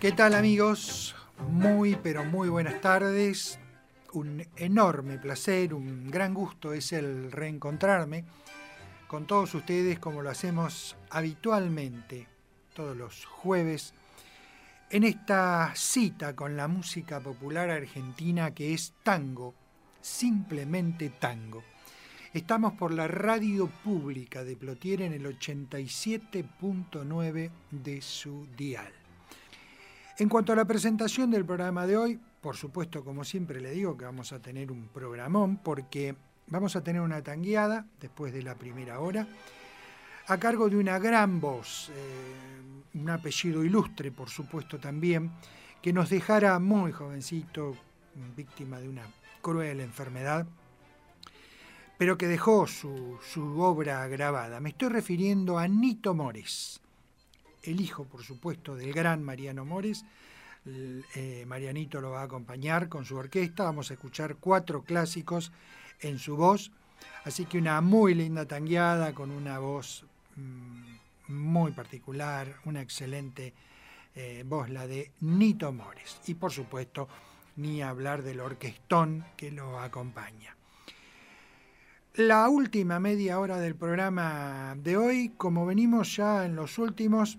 [0.00, 1.14] ¿Qué tal amigos?
[1.50, 3.58] Muy pero muy buenas tardes.
[4.12, 8.24] Un enorme placer, un gran gusto es el reencontrarme
[9.08, 12.28] con todos ustedes como lo hacemos habitualmente
[12.74, 13.92] todos los jueves
[14.88, 19.56] en esta cita con la música popular argentina que es tango,
[20.00, 21.64] simplemente tango.
[22.32, 28.97] Estamos por la radio pública de Plotier en el 87.9 de su dial.
[30.20, 33.96] En cuanto a la presentación del programa de hoy, por supuesto, como siempre le digo,
[33.96, 36.16] que vamos a tener un programón porque
[36.48, 39.28] vamos a tener una tangueada después de la primera hora
[40.26, 45.30] a cargo de una gran voz, eh, un apellido ilustre, por supuesto, también,
[45.80, 47.76] que nos dejara muy jovencito,
[48.36, 49.06] víctima de una
[49.40, 50.48] cruel enfermedad,
[51.96, 54.58] pero que dejó su, su obra grabada.
[54.58, 56.80] Me estoy refiriendo a Nito Mores
[57.62, 60.04] el hijo, por supuesto, del gran Mariano Mores.
[61.14, 63.64] Eh, Marianito lo va a acompañar con su orquesta.
[63.64, 65.52] Vamos a escuchar cuatro clásicos
[66.00, 66.70] en su voz.
[67.24, 70.04] Así que una muy linda tangueada con una voz
[70.36, 73.54] mm, muy particular, una excelente
[74.14, 76.20] eh, voz, la de Nito Mores.
[76.26, 77.08] Y por supuesto,
[77.56, 80.56] ni hablar del orquestón que lo acompaña.
[82.14, 87.38] La última media hora del programa de hoy, como venimos ya en los últimos,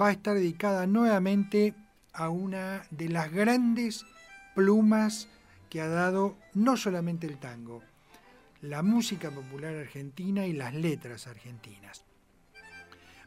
[0.00, 1.74] va a estar dedicada nuevamente
[2.12, 4.04] a una de las grandes
[4.54, 5.28] plumas
[5.68, 7.82] que ha dado no solamente el tango,
[8.62, 12.04] la música popular argentina y las letras argentinas.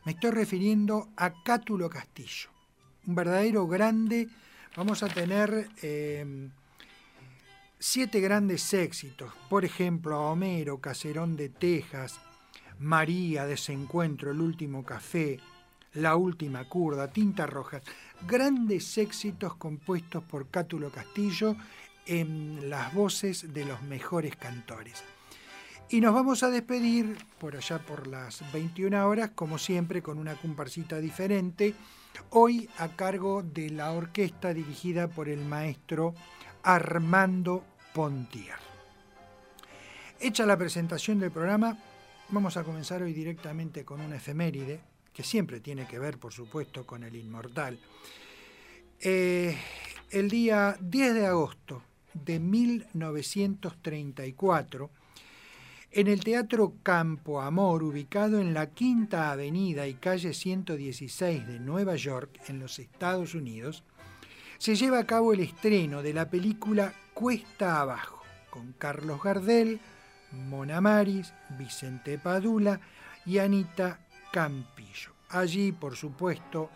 [0.05, 2.49] Me estoy refiriendo a Cátulo Castillo,
[3.05, 4.27] un verdadero grande.
[4.75, 6.49] Vamos a tener eh,
[7.77, 12.19] siete grandes éxitos, por ejemplo, a Homero, Caserón de Texas,
[12.79, 15.39] María, Desencuentro, El Último Café,
[15.93, 17.81] la última curda, Tinta Roja,
[18.27, 21.55] grandes éxitos compuestos por Cátulo Castillo
[22.05, 25.03] en las voces de los mejores cantores.
[25.91, 30.35] Y nos vamos a despedir por allá por las 21 horas, como siempre, con una
[30.35, 31.73] comparsita diferente,
[32.29, 36.13] hoy a cargo de la orquesta dirigida por el maestro
[36.61, 38.57] Armando Pontier.
[40.19, 41.77] Hecha la presentación del programa,
[42.29, 44.81] vamos a comenzar hoy directamente con una efeméride,
[45.19, 47.77] que siempre tiene que ver, por supuesto, con el inmortal.
[49.01, 49.53] Eh,
[50.11, 54.89] el día 10 de agosto de 1934,
[55.91, 61.97] en el Teatro Campo Amor, ubicado en la Quinta Avenida y calle 116 de Nueva
[61.97, 63.83] York, en los Estados Unidos,
[64.57, 69.81] se lleva a cabo el estreno de la película Cuesta Abajo, con Carlos Gardel,
[70.31, 72.79] Mona Maris, Vicente Padula
[73.25, 73.99] y Anita
[74.31, 74.78] Campillo.
[75.29, 76.69] Allí, por supuesto,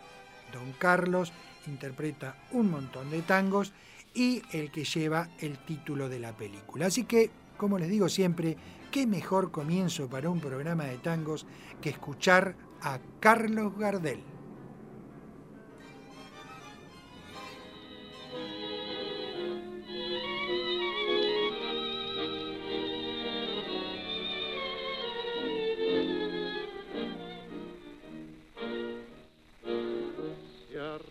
[0.52, 1.32] don Carlos
[1.66, 3.72] interpreta un montón de tangos
[4.14, 6.86] y el que lleva el título de la película.
[6.86, 8.56] Así que, como les digo siempre,
[8.92, 11.46] qué mejor comienzo para un programa de tangos
[11.80, 14.33] que escuchar a Carlos Gardel.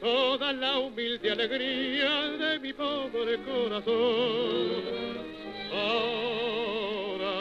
[0.00, 5.18] toda la humilde alegría de mi pobre corazón
[5.72, 7.34] ahora.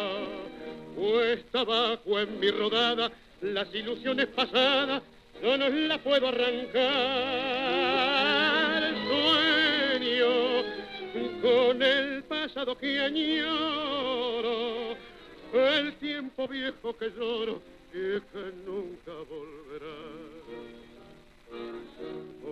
[0.96, 3.12] Cuesta abajo en mi rodada,
[3.42, 5.04] las ilusiones pasadas
[5.42, 6.78] no nos las puedo arrancar.
[9.08, 10.64] Sueño
[11.42, 14.96] con el pasado que añoro,
[15.54, 17.62] el tiempo viejo que lloro
[17.94, 19.96] y que nunca volverá.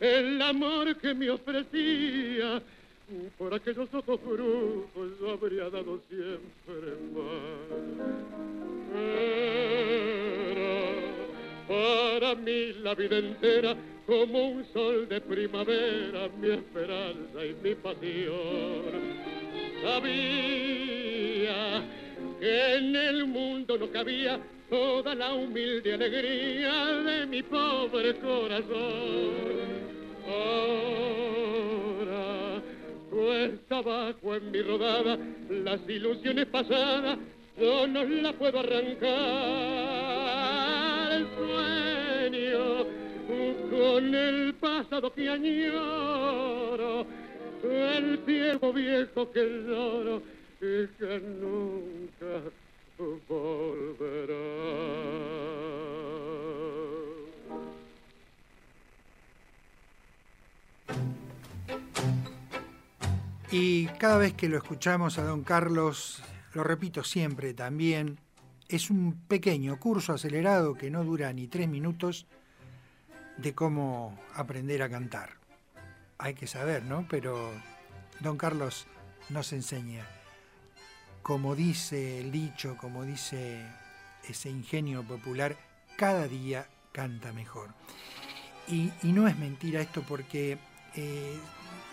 [0.00, 2.62] el amor que me ofrecía,
[3.36, 7.68] por aquellos ojos brujos yo habría dado siempre más.
[8.94, 9.58] Era
[11.66, 19.18] para mí la vida entera como un sol de primavera, mi esperanza y mi pasión.
[19.82, 21.58] Sabía
[22.40, 29.58] que en el mundo no cabía toda la humilde alegría de mi pobre corazón.
[30.26, 32.12] Ahora,
[33.10, 35.18] cuesta abajo en mi rodada,
[35.48, 37.18] las ilusiones pasadas,
[37.58, 39.08] yo no las puedo arrancar.
[41.12, 42.86] El sueño
[43.70, 47.06] con el pasado que añoro,
[47.62, 50.22] el tiempo viejo que lloro
[50.60, 52.50] y que nunca.
[63.50, 66.22] Y cada vez que lo escuchamos a don Carlos,
[66.54, 68.18] lo repito siempre también,
[68.68, 72.26] es un pequeño curso acelerado que no dura ni tres minutos
[73.36, 75.30] de cómo aprender a cantar.
[76.18, 77.06] Hay que saber, ¿no?
[77.08, 77.52] Pero
[78.20, 78.86] don Carlos
[79.30, 80.17] nos enseña.
[81.22, 83.66] Como dice el dicho, como dice
[84.28, 85.56] ese ingenio popular,
[85.96, 87.74] cada día canta mejor.
[88.68, 90.58] Y, no es mentira esto porque
[90.94, 91.38] eh,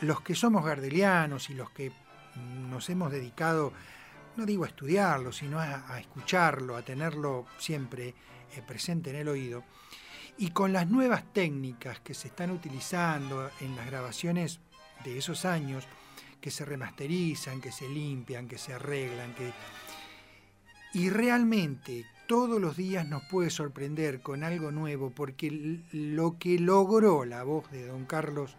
[0.02, 1.92] los que somos gardelianos y los que
[2.70, 3.72] nos hemos dedicado,
[4.36, 9.64] no digo a estudiarlo, sino a, escucharlo, a tenerlo siempre eh, presente en el oído,
[10.38, 14.60] y con las nuevas técnicas que se están utilizando en las grabaciones
[15.06, 15.88] de esos años,
[16.46, 19.52] que se remasterizan, que se limpian, que se arreglan, que...
[20.94, 27.26] Y realmente todos los días nos puede sorprender con algo nuevo, porque lo que logró
[27.26, 28.58] la voz de Don Carlos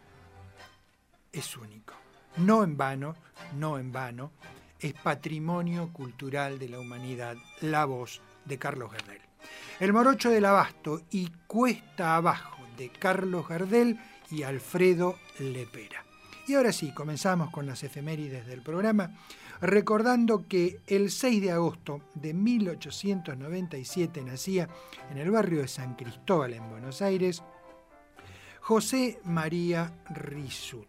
[1.33, 1.95] es único.
[2.39, 3.15] No en vano,
[3.55, 4.33] no en vano,
[4.81, 9.21] es patrimonio cultural de la humanidad, la voz de Carlos Gardel.
[9.79, 16.06] El morocho del abasto y Cuesta abajo de Carlos Gardel y Alfredo Lepera.
[16.49, 19.11] Y ahora sí, comenzamos con las efemérides del programa,
[19.61, 24.69] recordando que el 6 de agosto de 1897 nacía
[25.11, 27.43] en el barrio de San Cristóbal, en Buenos Aires,
[28.61, 30.87] José María Risuti.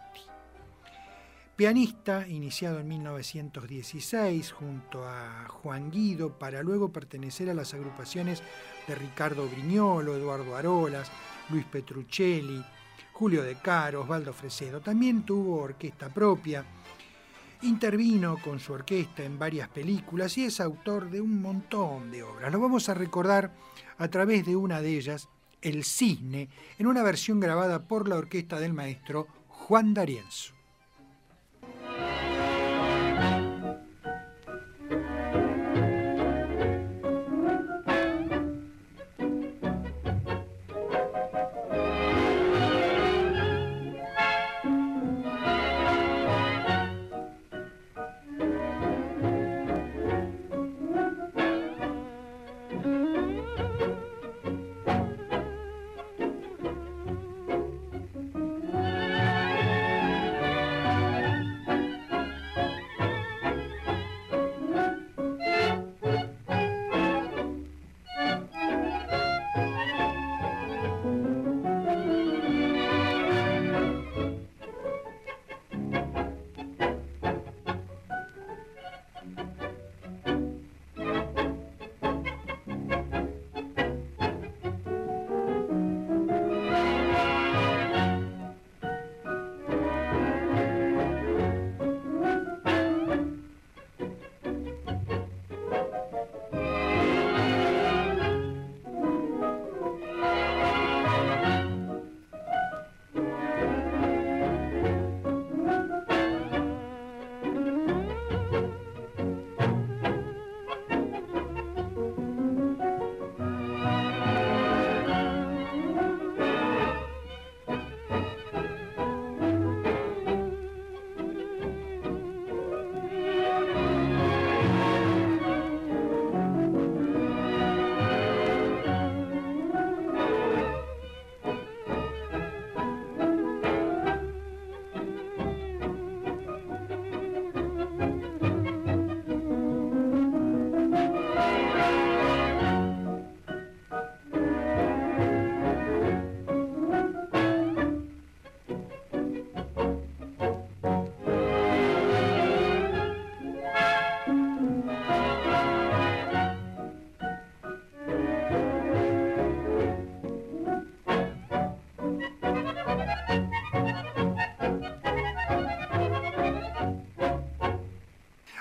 [1.55, 8.43] Pianista, iniciado en 1916 junto a Juan Guido para luego pertenecer a las agrupaciones
[8.87, 11.11] de Ricardo Briñolo, Eduardo Arolas,
[11.49, 12.63] Luis Petruccelli,
[13.17, 14.79] Julio De Caro, Osvaldo Fresedo.
[14.79, 16.63] También tuvo orquesta propia,
[17.63, 22.51] intervino con su orquesta en varias películas y es autor de un montón de obras.
[22.51, 23.51] Lo vamos a recordar
[23.97, 25.29] a través de una de ellas,
[25.63, 30.53] El Cisne, en una versión grabada por la orquesta del maestro Juan D'Arienzo.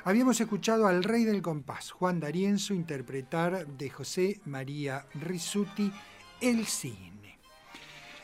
[0.06, 5.92] Habíamos escuchado al rey del compás, Juan D'Arienzo, interpretar de José María Risuti
[6.40, 7.40] El Cine.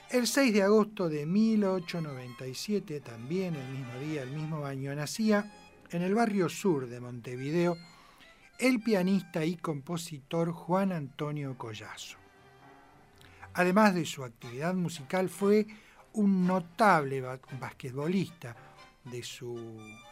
[0.08, 5.50] El 6 de agosto de 1897, también el mismo día, el mismo año, nacía
[5.90, 7.76] en el barrio sur de Montevideo
[8.60, 12.16] el pianista y compositor Juan Antonio Collazo.
[13.54, 15.66] Además de su actividad musical, fue
[16.12, 17.22] un notable
[17.58, 18.54] basquetbolista
[19.02, 19.58] de su,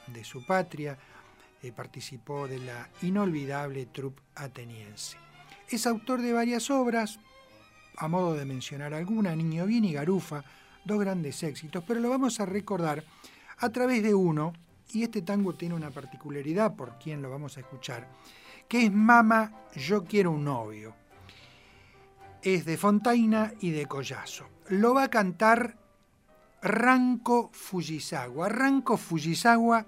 [0.08, 0.98] de su patria,
[1.62, 5.16] eh, participó de la inolvidable troupe ateniense.
[5.68, 7.20] Es autor de varias obras,
[7.96, 10.42] a modo de mencionar alguna, Niño Bien y Garufa,
[10.84, 13.04] dos grandes éxitos, pero lo vamos a recordar
[13.58, 14.52] a través de uno,
[14.92, 18.08] y este tango tiene una particularidad por quien lo vamos a escuchar,
[18.68, 20.94] que es Mama, yo quiero un novio.
[22.42, 24.46] Es de Fontaina y de Collazo.
[24.68, 25.76] Lo va a cantar
[26.62, 28.48] Ranko Fujisawa.
[28.48, 29.86] Ranko Fujisawa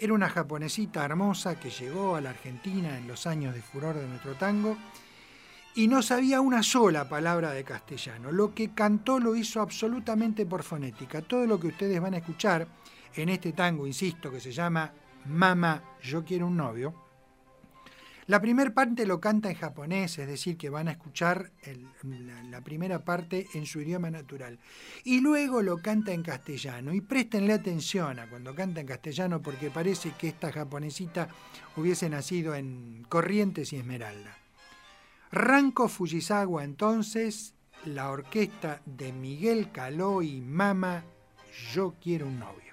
[0.00, 4.08] era una japonesita hermosa que llegó a la Argentina en los años de furor de
[4.08, 4.76] nuestro tango
[5.74, 8.32] y no sabía una sola palabra de castellano.
[8.32, 11.22] Lo que cantó lo hizo absolutamente por fonética.
[11.22, 12.66] Todo lo que ustedes van a escuchar
[13.14, 14.90] en este tango, insisto, que se llama
[15.26, 17.09] Mama, yo quiero un novio,
[18.30, 21.50] la primera parte lo canta en japonés, es decir, que van a escuchar
[22.48, 24.60] la, primera parte en su idioma natural.
[25.02, 26.94] Y luego lo canta en castellano.
[26.94, 31.26] Y préstenle atención a cuando canta en castellano porque parece que esta japonesita
[31.76, 34.38] hubiese nacido en Corrientes y Esmeralda.
[35.32, 41.02] Ranko Fujisawa entonces, la orquesta de Miguel Caló y Mama,
[41.74, 42.69] Yo quiero un novio.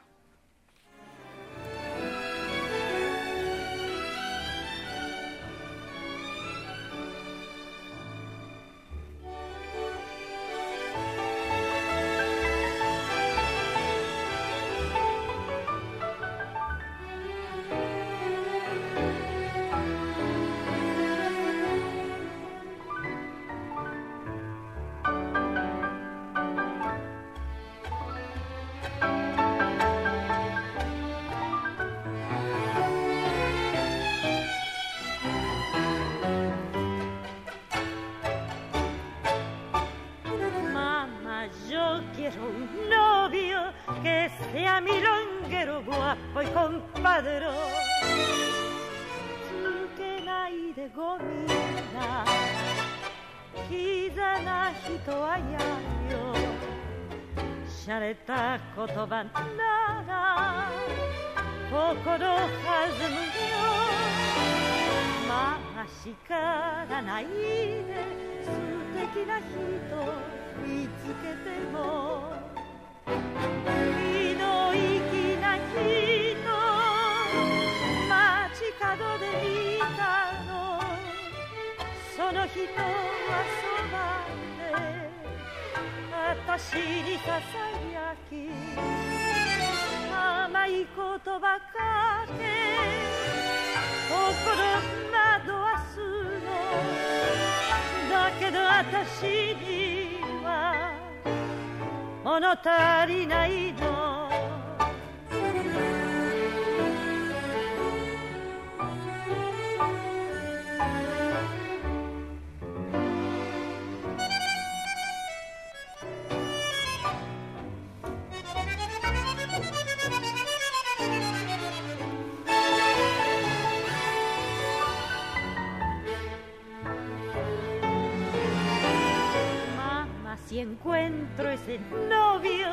[130.87, 132.69] Encuentro ese novio,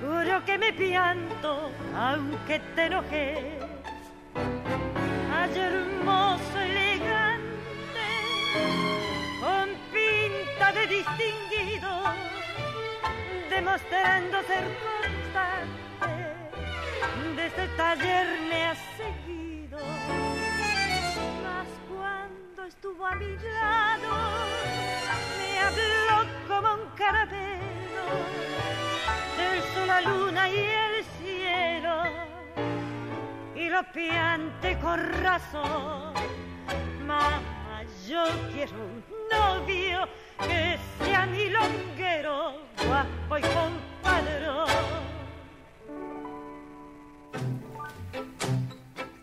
[0.00, 3.58] juro que me pianto, aunque te enojé.
[5.32, 8.08] Ay, hermoso, elegante,
[9.40, 11.90] con pinta de distinguido,
[13.48, 16.14] demostrando ser constante,
[17.36, 19.78] desde el taller me ha seguido.
[21.44, 24.10] Mas cuando estuvo a mi lado,
[25.38, 27.51] me habló como un caramelo
[29.36, 32.02] del sol, la luna y el cielo
[33.54, 36.12] y lo piante con razón.
[37.06, 44.68] Mamá, yo quiero un novio que sea mi longuero, guapo y compadrón.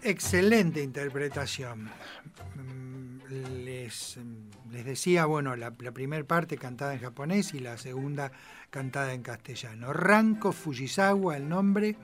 [0.01, 1.91] Excelente interpretación.
[2.55, 4.17] Mm, les
[4.71, 8.31] les decía, bueno, la, primera parte cantada en japonés y la segunda
[8.69, 9.93] cantada en castellano.
[9.93, 11.95] Ranko Fujisawa, el nombre.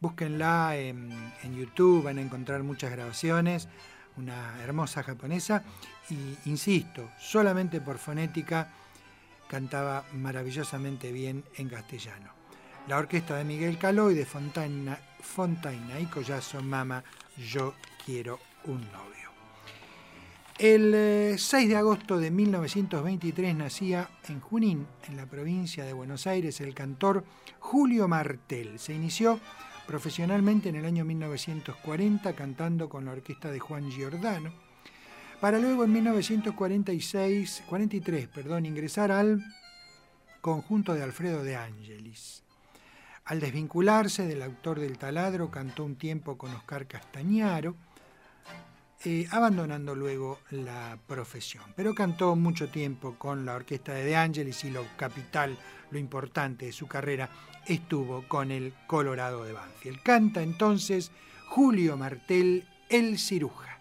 [0.00, 1.10] Búsquenla en,
[1.56, 3.68] YouTube, van a encontrar muchas grabaciones,
[4.16, 5.64] una hermosa japonesa,
[6.10, 8.68] y insisto, solamente por fonética
[9.48, 12.32] cantaba maravillosamente bien en castellano.
[12.86, 17.02] La orquesta de Miguel Caló y de Fontaina, Fontaina y Collazo Mama,
[17.38, 19.23] Yo quiero un novio.
[20.58, 26.28] El 6 eh, de agosto de 1923 nacía en Junín, en la provincia de Buenos
[26.28, 27.24] Aires, el cantor
[27.58, 28.78] Julio Martel.
[28.78, 29.40] Se inició
[29.88, 34.52] profesionalmente en el año 1940 cantando con la orquesta de Juan Giordano,
[35.40, 39.42] para luego en 1946, 43, perdón, ingresar al
[40.40, 42.44] conjunto de Alfredo de Angelis.
[43.24, 47.74] Al desvincularse del autor del taladro, cantó un tiempo con Oscar Castañaro,
[49.04, 51.64] eh, abandonando luego la profesión.
[51.76, 55.58] Pero cantó mucho tiempo con la orquesta de De Angelis y lo capital,
[55.90, 57.28] lo importante de su carrera,
[57.66, 60.02] estuvo con el Colorado de Banfield.
[60.02, 61.10] Canta entonces
[61.48, 63.73] Julio Martel, El Ciruja.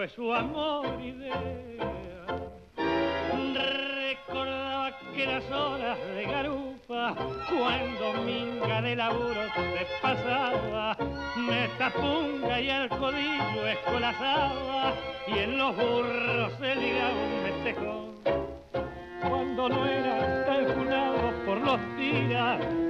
[0.00, 1.34] fue su amor idea.
[3.54, 7.14] Recordaba que las horas de garupa,
[7.50, 10.96] cuando minga de laburo se pasaba,
[11.36, 14.94] me tapunga y al codillo escolazaba,
[15.26, 18.10] y en los burros se ligaba un metejón.
[19.28, 20.64] Cuando no era tan
[21.44, 22.89] por los tiras,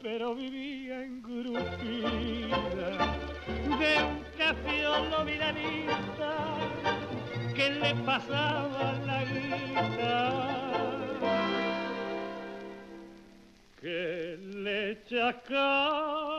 [0.00, 2.88] pero vivía engrupida
[3.80, 6.36] de un cafiolo milanista
[7.52, 10.22] que le pasaba la guita.
[13.80, 16.36] Que le chacaba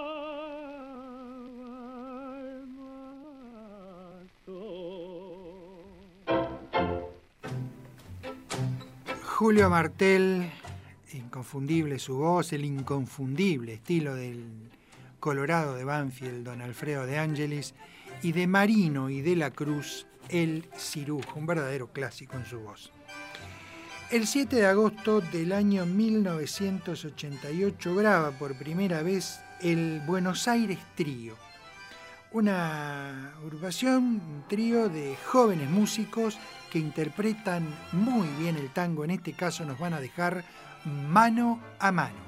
[9.38, 10.50] Julio Martel,
[11.13, 14.43] inconfundible su voz, el inconfundible estilo del
[15.20, 17.76] Colorado de Banfield, don Alfredo de Ángeles,
[18.22, 22.91] y de Marino y de la Cruz, el cirujo, un verdadero clásico en su voz.
[24.10, 31.36] El 7 de agosto del año 1988 graba por primera vez el Buenos Aires Trío,
[32.32, 36.38] una agrupación, un trío de jóvenes músicos
[36.72, 39.04] que interpretan muy bien el tango.
[39.04, 40.43] En este caso nos van a dejar
[40.88, 42.26] mano a mano.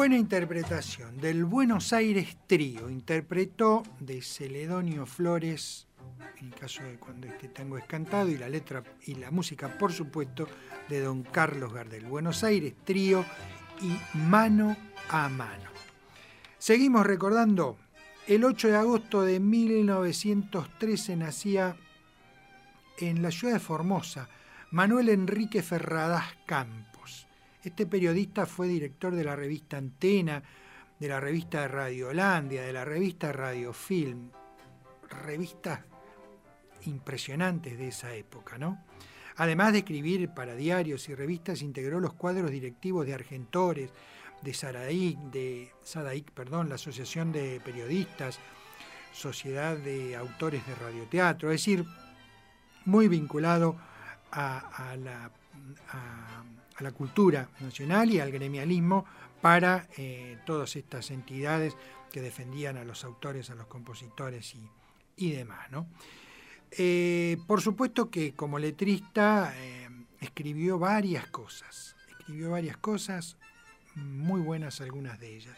[0.00, 2.88] Buena interpretación del Buenos Aires Trío.
[2.88, 5.88] Interpretó de Celedonio Flores,
[6.38, 9.76] en el caso de cuando este tango es cantado, y la letra y la música,
[9.76, 10.48] por supuesto,
[10.88, 12.06] de don Carlos Gardel.
[12.06, 13.26] Buenos Aires Trío
[13.82, 14.74] y Mano
[15.10, 15.68] a Mano.
[16.56, 17.76] Seguimos recordando,
[18.26, 21.76] el 8 de agosto de 1913 nacía
[22.96, 24.30] en la ciudad de Formosa
[24.70, 26.89] Manuel Enrique Ferradas Campos.
[27.62, 30.42] Este periodista fue director de la revista Antena,
[30.98, 34.30] de la revista Radiolandia, de la revista Radiofilm,
[35.24, 35.80] revistas
[36.86, 38.82] impresionantes de esa época, ¿no?
[39.36, 43.90] Además de escribir para diarios y revistas, integró los cuadros directivos de Argentores,
[44.42, 48.38] de Sadaic, de Sadaic, perdón, la Asociación de Periodistas,
[49.12, 51.84] Sociedad de Autores de Radioteatro, es decir,
[52.84, 53.76] muy vinculado
[54.32, 55.30] a, la,
[56.92, 59.04] cultura nacional y al gremialismo
[59.40, 61.76] para eh, todas estas entidades
[62.12, 64.54] que defendían a los autores, a los compositores
[65.16, 65.68] y, demás.
[66.72, 69.88] Eh, por supuesto que como letrista eh,
[70.20, 73.36] escribió varias cosas, escribió varias cosas,
[73.94, 75.56] muy buenas algunas de ellas.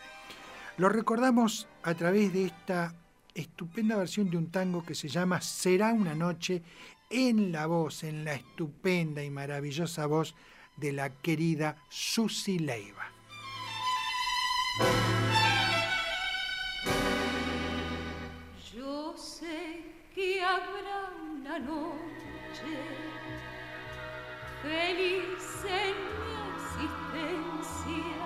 [0.78, 2.94] Lo recordamos a través de esta
[3.34, 6.62] estupenda versión de un tango que se llama Será una noche
[7.10, 10.34] en la voz, en la estupenda y maravillosa voz
[10.82, 13.06] de la querida Susi Leiva.
[18.74, 22.74] Yo sé que habrá una noche
[24.60, 25.44] feliz
[25.84, 28.24] en mi existencia,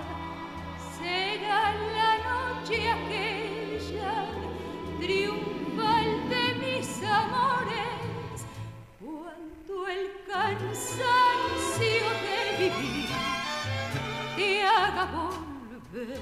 [0.97, 4.15] será la noche aquella
[4.99, 7.97] triunfal de mis amores
[9.89, 11.26] el cansancio
[14.35, 16.19] te haga volver.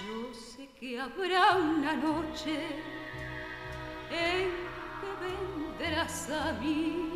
[0.00, 2.66] Yo sé que habrá una noche
[4.10, 4.50] en
[5.00, 7.10] que vendrás a mí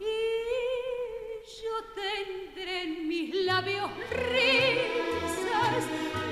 [0.00, 0.14] y
[1.62, 3.90] yo tendré en mis labios
[4.30, 5.82] risas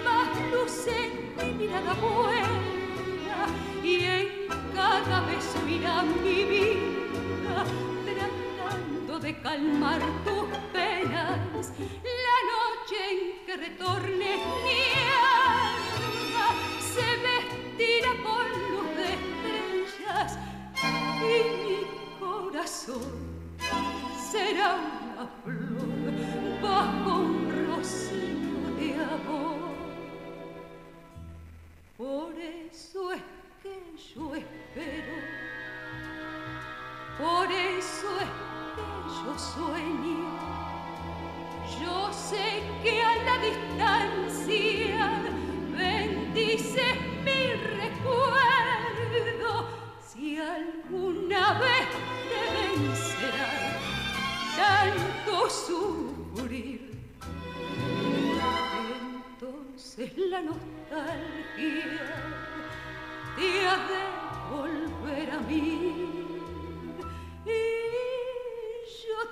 [0.04, 3.46] más luz en mi mirada buena
[3.82, 4.28] y en
[4.74, 6.93] cada vez irá mi vida
[9.24, 11.72] de calmar tus penas.
[12.24, 14.82] La noche en que retorne mi
[15.40, 16.48] alma
[16.92, 20.38] se vestirá con luz de estrellas
[21.22, 21.80] y mi
[22.20, 23.12] corazón
[24.30, 29.74] será una flor bajo un rocío de amor.
[31.96, 33.22] Por eso es
[33.62, 33.74] que
[34.14, 35.14] yo espero.
[37.16, 40.34] Por eso es yo sueño.
[41.80, 45.22] Yo sé que a la distancia
[45.76, 46.84] bendice
[47.24, 49.50] mi recuerdo.
[50.06, 51.88] Si alguna vez
[52.30, 52.40] te
[52.76, 53.50] vencerá
[54.56, 56.80] tanto sufrir,
[59.36, 62.04] entonces la nostalgia
[63.36, 64.02] te ha de
[64.54, 66.24] volver a mí.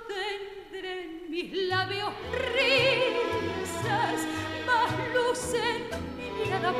[0.07, 2.13] Tendré en mis labios
[2.55, 4.19] risas,
[4.65, 6.73] más luz en mi mirada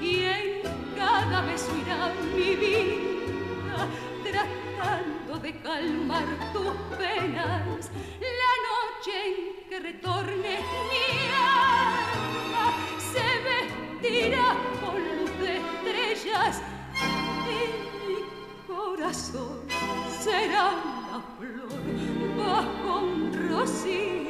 [0.00, 0.62] y en
[0.96, 3.86] cada beso irá mi vida,
[4.24, 7.90] tratando de calmar tus penas.
[8.20, 10.58] La noche en que retorne
[10.90, 12.66] mi alma
[12.98, 15.12] se vestirá con
[15.46, 16.62] estrellas
[17.46, 18.01] y mi
[18.74, 19.60] corazón
[20.22, 21.24] será una
[22.36, 24.22] bajo un rocío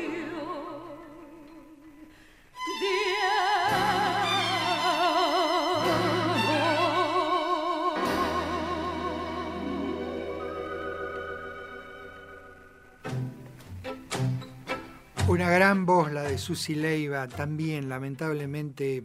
[15.28, 19.02] Una gran voz, la de Susi Leiva, también lamentablemente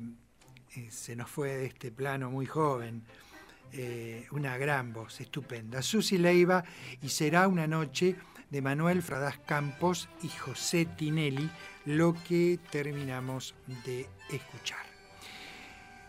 [0.76, 3.04] eh, se nos fue de este plano muy joven.
[3.74, 5.82] Eh, una gran voz, estupenda.
[5.82, 6.64] Susi Leiva
[7.02, 8.16] y será una noche
[8.50, 11.50] de Manuel Fradás Campos y José Tinelli,
[11.86, 14.86] lo que terminamos de escuchar.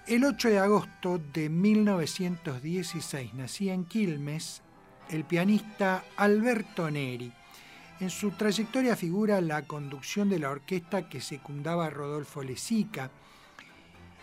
[0.07, 4.62] El 8 de agosto de 1916 nacía en Quilmes
[5.11, 7.33] el pianista Alberto Neri.
[8.01, 13.11] En su trayectoria figura la conducción de la orquesta que secundaba a Rodolfo Lezica,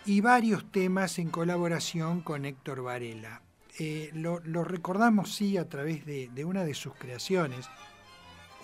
[0.06, 3.42] y varios temas en colaboración con Héctor Varela.
[3.78, 7.68] Eh, lo, recordamos, sí, a través de, una de sus creaciones,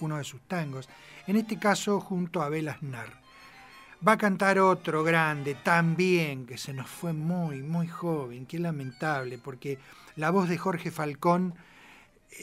[0.01, 0.89] uno de sus tangos,
[1.27, 3.21] en este caso junto a Abel Aznar.
[4.07, 9.39] Va a cantar otro grande también, que se nos fue muy, muy joven, qué lamentable,
[9.39, 9.79] porque
[10.17, 11.55] la voz de Jorge Falcón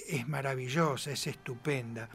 [0.08, 2.10] es maravillosa, es estupenda.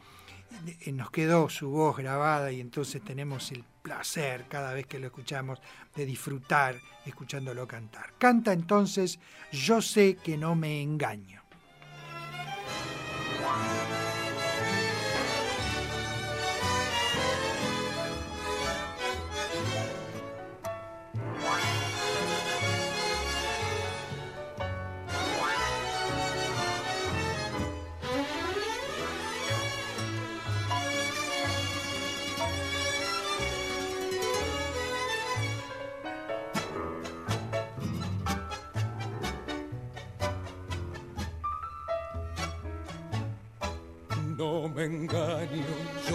[0.87, 5.61] Nos quedó su voz grabada y entonces tenemos el placer cada vez que lo escuchamos
[5.95, 8.13] de disfrutar escuchándolo cantar.
[8.17, 9.19] Canta entonces
[9.51, 11.41] Yo sé que no me engaño.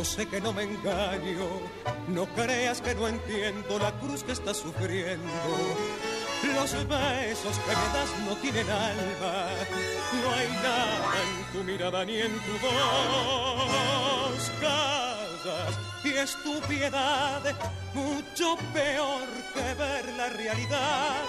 [0.05, 1.49] Sé que no me engaño,
[2.09, 5.33] no creas que no entiendo la cruz que estás sufriendo.
[6.55, 9.49] Los besos que me das no tienen alma,
[10.23, 14.51] no hay nada en tu mirada ni en tu voz.
[14.61, 16.37] Casas y es
[17.95, 21.25] mucho peor que ver la realidad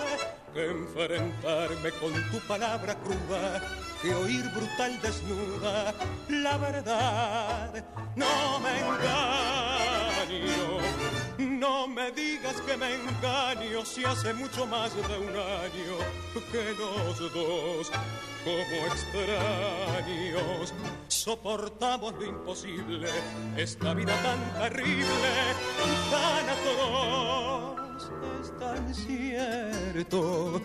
[0.54, 3.62] que enfrentarme con tu palabra cruda,
[4.02, 5.94] que oír brutal desnuda
[6.30, 7.86] la verdad.
[8.16, 10.80] No me engaño,
[11.38, 16.00] no me digas que me engaño si hace mucho más de un año
[16.52, 17.92] que los dos,
[18.44, 20.74] como extraños,
[21.08, 23.08] soportamos lo imposible,
[23.56, 25.56] esta vida tan terrible,
[26.10, 27.90] tan atroz
[28.42, 30.62] es tan cierto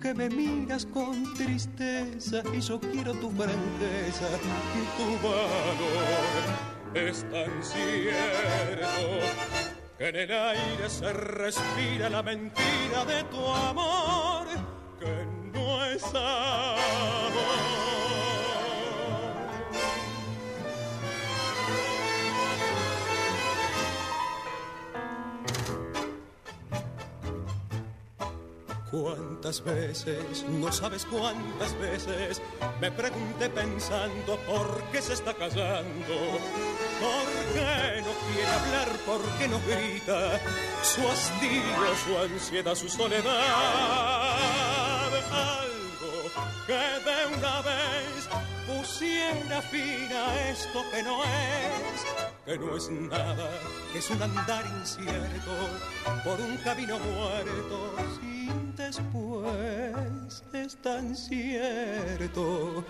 [0.00, 4.28] que me miras con tristeza y yo quiero tu franqueza
[4.74, 6.72] y tu valor.
[6.94, 8.86] Es tan cierto
[9.98, 14.46] que en el aire se respira la mentira de tu amor,
[14.98, 17.71] que no es amor.
[28.92, 32.42] Cuántas veces, no sabes cuántas veces,
[32.78, 36.14] me pregunté pensando por qué se está casando,
[37.00, 40.38] por qué no quiere hablar, por qué no grita,
[40.82, 43.24] su hastío, su ansiedad, su soledad.
[45.32, 46.30] Algo
[46.66, 48.11] que de una vez
[48.66, 52.04] pusiera fin a esto que no es,
[52.44, 53.50] que no es nada,
[53.94, 55.52] es un andar incierto
[56.24, 57.94] por un camino muerto
[58.76, 62.84] después es tan cierto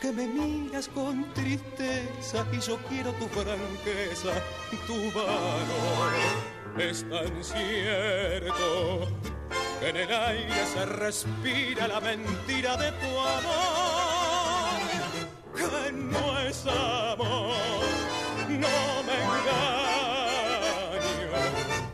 [0.00, 4.32] que me miras con tristeza y yo quiero tu franqueza,
[4.86, 6.12] tu valor.
[6.78, 9.08] Es tan cierto
[9.80, 14.45] que en el aire se respira la mentira de tu amor,
[15.56, 17.56] que no es amor,
[18.48, 19.16] no me
[20.84, 21.30] engaño,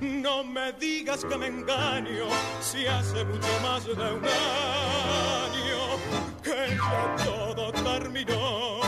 [0.00, 2.26] no me digas que me engaño
[2.60, 4.22] si hace mucho más de un año
[6.42, 8.80] que ya todo terminó.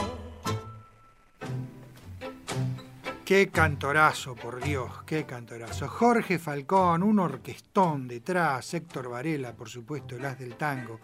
[3.25, 5.89] Qué cantorazo, por Dios, qué cantorazo.
[5.89, 11.01] Jorge Falcón, un orquestón detrás, Héctor Varela, por supuesto, el as del tango,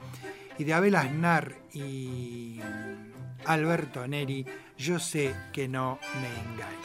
[0.58, 2.60] y de Abel Aznar y
[3.46, 4.44] Alberto Neri,
[4.76, 6.76] yo sé que no me engaño.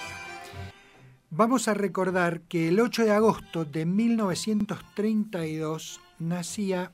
[1.30, 6.94] Vamos a recordar que el 8 de agosto de 1932 nacía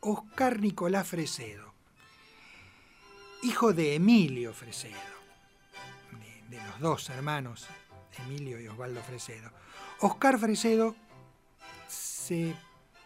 [0.00, 1.72] Oscar Nicolás Fresedo,
[3.42, 4.92] hijo de Emilio Fresedo,
[6.50, 7.66] de, los dos hermanos,
[8.26, 9.50] Emilio y Osvaldo Fresedo.
[10.00, 10.94] Oscar Fresedo
[11.88, 12.54] se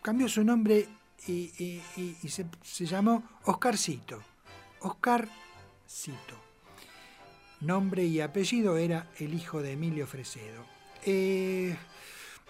[0.03, 0.89] cambió su nombre
[1.27, 1.81] y,
[2.29, 4.23] se, se, llamó Oscarcito.
[4.85, 6.45] Oscarcito
[7.65, 10.65] nombre y apellido era el hijo de Emilio Fresedo.
[11.05, 11.75] Eh,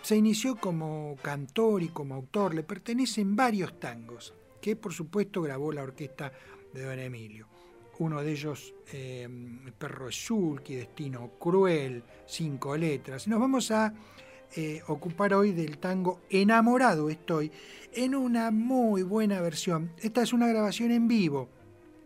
[0.02, 5.72] se inició como cantor y como autor, le pertenecen varios tangos, que por supuesto grabó
[5.72, 6.32] la orquesta
[6.72, 7.46] de Don Emilio.
[8.00, 9.28] Uno de ellos, eh,
[9.78, 13.28] Perro Schulki, Destino Cruel, Cinco Letras.
[13.28, 13.94] Nos vamos a
[14.56, 17.52] eh, ocupar hoy del tango Enamorado estoy,
[17.92, 19.92] en una muy buena versión.
[20.02, 21.48] Esta es una grabación en vivo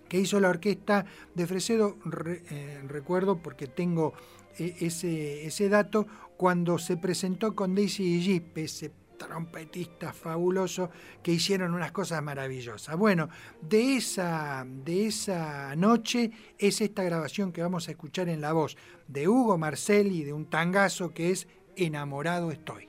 [0.09, 4.15] que hizo la orquesta de Fresedo, eh, recuerdo porque tengo
[4.59, 10.89] eh, ese, ese dato, cuando se presentó con Daisy Gillespie, ese trompetistas fabulosos
[11.23, 12.97] que hicieron unas cosas maravillosas.
[12.97, 13.29] Bueno,
[13.61, 18.77] de esa, de esa noche es esta grabación que vamos a escuchar en la voz
[19.09, 22.88] de Hugo Marcelli de un tangazo que es Enamorado estoy.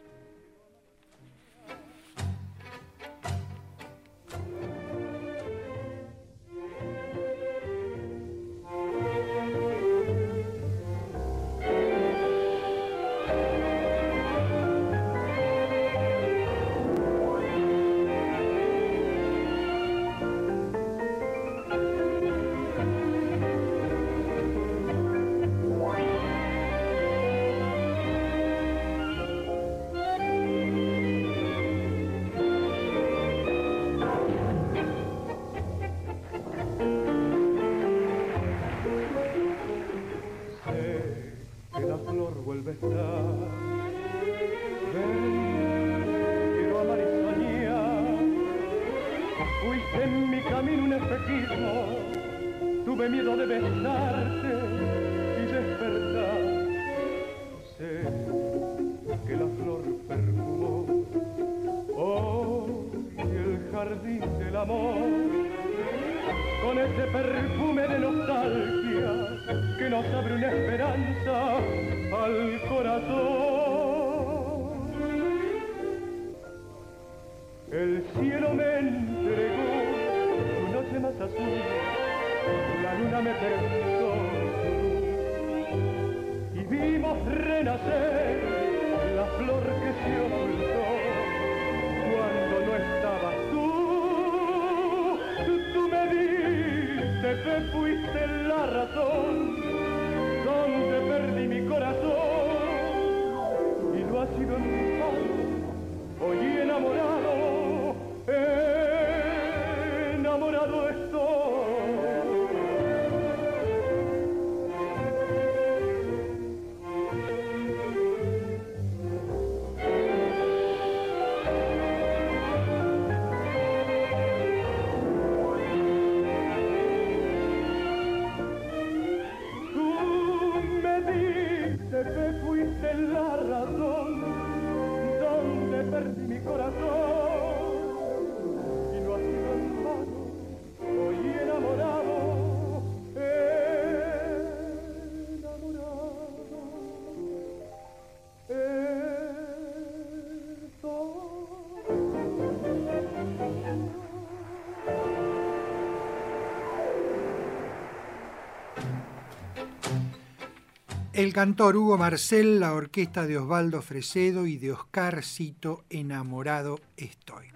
[161.20, 167.48] El cantor Hugo Marcel, la orquesta de Osvaldo Fresedo y de Oscar Cito, Enamorado estoy.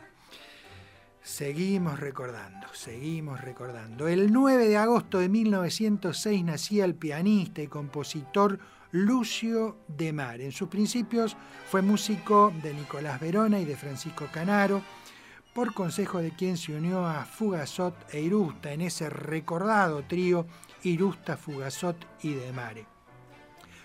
[1.21, 4.09] Seguimos recordando, seguimos recordando.
[4.09, 8.59] El 9 de agosto de 1906 nacía el pianista y compositor
[8.91, 10.41] Lucio de Mar.
[10.41, 11.37] En sus principios
[11.71, 14.81] fue músico de Nicolás Verona y de Francisco Canaro,
[15.53, 20.47] por consejo de quien se unió a Fugazot e Irusta en ese recordado trío
[20.83, 22.92] Irusta, Fugazot y de Mare.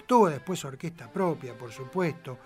[0.09, 2.39] Tuvo después orquesta propia, por supuesto.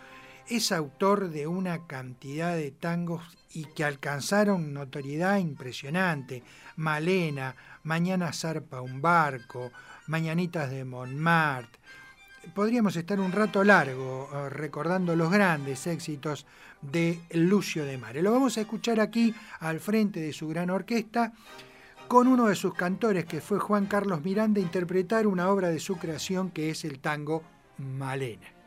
[0.48, 3.22] Es autor de una cantidad de tangos
[3.54, 6.42] y que alcanzaron notoriedad impresionante.
[6.74, 7.54] Malena,
[7.84, 9.70] Mañana zarpa un barco,
[10.08, 11.78] Mañanitas de Montmartre.
[12.52, 16.46] Podríamos estar un rato largo eh, recordando los grandes éxitos
[16.80, 18.22] de Lucio de Mare.
[18.22, 21.32] Lo vamos a escuchar aquí al frente de su gran orquesta
[22.12, 25.96] con uno de sus cantores, que fue Juan Carlos Miranda, interpretar una obra de su
[25.96, 27.42] creación que es el tango
[27.78, 28.61] Malena.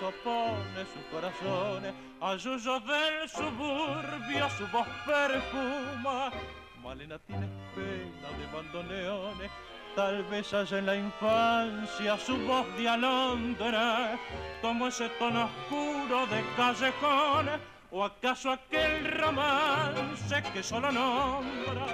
[0.00, 6.30] Cada verso pone su corazón, a yuyos del suburbio su voz perfuma.
[6.82, 9.50] Malena tiene pena de bandoneones,
[9.94, 14.18] tal vez haya en la infancia su voz de alondra,
[14.60, 17.50] como ese tono oscuro de callejón,
[17.90, 21.86] o acaso aquel romance que solo nombra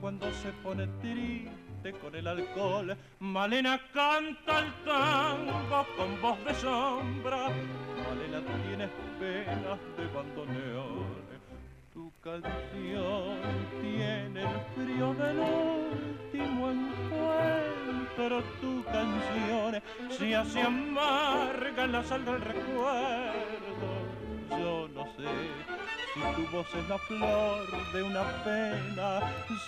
[0.00, 2.96] cuando se pone triste con el alcohol.
[3.20, 7.50] Malena canta el tango con voz de sombra.
[8.08, 11.24] Malena tiene penas de bandoneón.
[11.92, 13.38] Tu canción
[13.82, 18.42] tiene el frío del último encuentro.
[18.60, 24.13] Tu canción se hace amarga en la sal del recuerdo.
[24.50, 25.28] Yo no sé
[26.12, 29.20] si tu voz es la flor de una pena,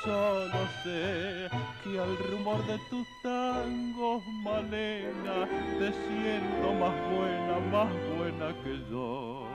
[0.05, 1.49] solo sé
[1.83, 5.49] que al rumor de tus tangos, Malena,
[5.79, 9.47] te siento más buena, más buena que yo.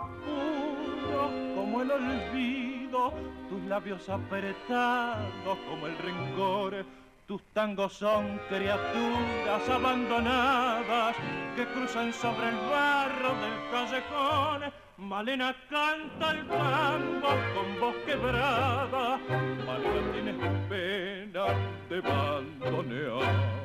[0.00, 3.12] Oscuros como el olvido,
[3.48, 6.84] tus labios apretados como el rencor.
[7.26, 11.14] Tus tangos son criaturas abandonadas
[11.54, 14.72] que cruzan sobre el barro del callejón.
[14.96, 19.20] Malena canta el tango con voz quebrada.
[19.64, 20.32] Malena tiene
[20.68, 21.44] pena
[21.88, 23.59] de bandonear.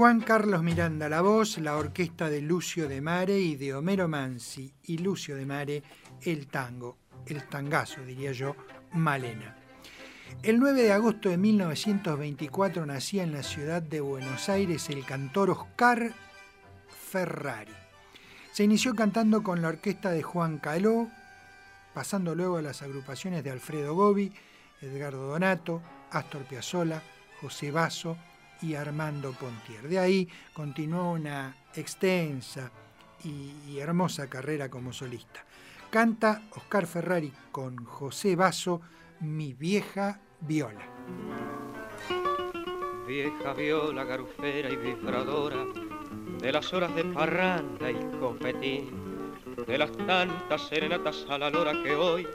[0.00, 4.72] Juan Carlos Miranda la voz, la orquesta de Lucio de Mare y de Homero Mansi
[4.84, 5.82] y Lucio de Mare
[6.22, 6.96] el tango,
[7.26, 8.56] el tangazo diría yo,
[8.94, 9.58] Malena.
[10.42, 15.50] El 9 de agosto de 1924 nacía en la ciudad de Buenos Aires el cantor
[15.50, 16.14] Oscar
[16.88, 17.74] Ferrari.
[18.52, 21.10] Se inició cantando con la orquesta de Juan Caló,
[21.92, 24.32] pasando luego a las agrupaciones de Alfredo Gobi,
[24.80, 27.02] Edgardo Donato, Astor Piazzolla,
[27.42, 28.16] José Basso,
[28.62, 29.88] y Armando Pontier.
[29.88, 32.70] De ahí continuó una extensa
[33.24, 35.44] y, hermosa carrera como solista.
[35.90, 38.80] Canta Oscar Ferrari con José Basso,
[39.20, 40.86] Mi vieja viola.
[43.06, 45.66] Vieja viola, garufera y vibradora,
[46.40, 49.34] de las horas de parranda y copetín,
[49.66, 52.26] de las tantas serenatas a la lora que hoy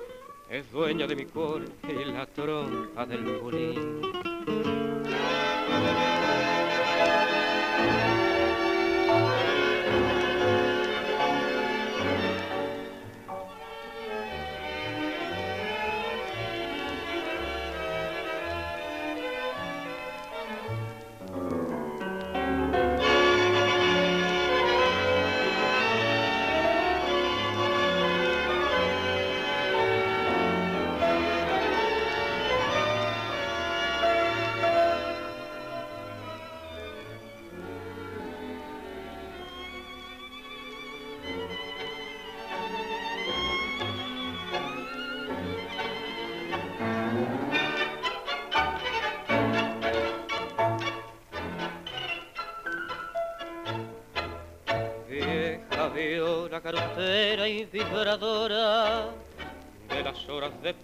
[0.50, 4.85] es dueña de mi cuore y la trompa del bulín.
[5.76, 6.25] Thank you.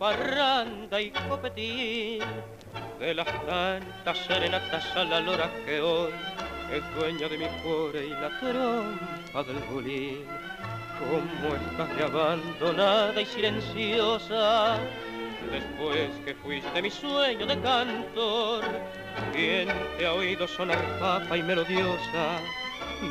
[0.01, 2.23] Parranda y copetín,
[2.99, 6.09] de las tantas serenatas a la lora que hoy
[6.73, 10.25] es dueña de mi cuore y la trompa del bulín.
[10.97, 14.79] Como estás abandonada y silenciosa,
[15.51, 18.63] después que fuiste mi sueño de cantor,
[19.33, 19.67] ¿quién
[19.99, 22.39] te ha oído sonar papa y melodiosa?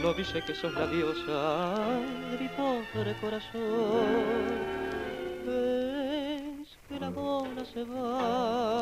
[0.02, 1.74] no dice que sos la diosa
[2.32, 4.80] de mi pobre corazón.
[6.90, 8.80] Que la bola se va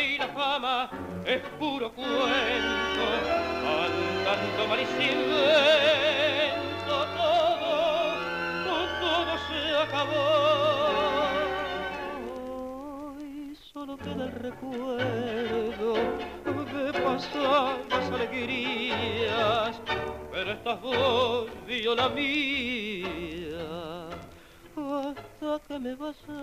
[0.00, 0.90] y la fama
[1.24, 3.04] es puro cuento,
[3.64, 4.86] andando mal y
[6.88, 7.30] todo,
[8.98, 10.28] todo se acabó.
[13.14, 15.94] Hoy solo queda el recuerdo
[16.74, 19.80] de pasadas alegrías,
[20.32, 21.48] pero esta voz
[21.94, 23.99] la mía
[24.80, 26.40] costa que me vas a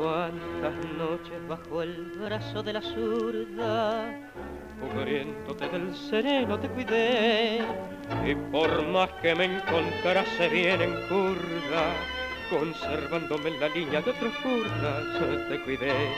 [0.00, 3.27] ¿Cuántas noches bajo el brazo del azul?
[5.58, 7.60] Cubriéndote del sereno te cuidé,
[8.26, 11.92] y por más que me encontrase bien en curva,
[12.50, 16.10] conservándome en la línea de otros curvas, te cuidé.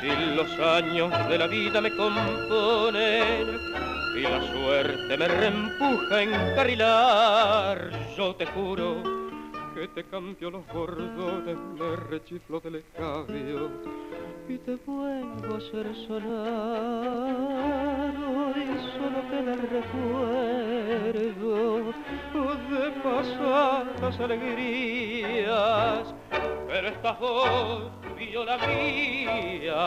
[0.00, 3.58] Si los años de la vida me componen
[4.16, 9.02] y la suerte me reempuja a encarrilar, yo te juro
[9.74, 13.70] que te cambio los bordones, me rechiflo del escabio
[14.48, 17.93] y te vuelvo a ser solar.
[18.96, 20.64] Solo queda el recuerdo
[22.70, 26.14] de pasadas alegrías,
[26.66, 27.92] pero esta voz
[28.42, 29.86] la mía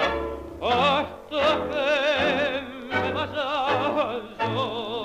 [0.61, 5.03] hasta que me vaya yo.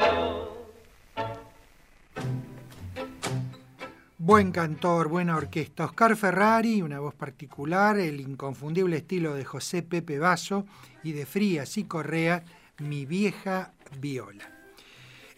[4.19, 5.85] Buen cantor, buena orquesta.
[5.87, 10.65] Oscar Ferrari, una voz particular, el inconfundible estilo de José Pepe Basso
[11.03, 12.45] y de Frías y Correa,
[12.79, 14.51] Mi vieja viola.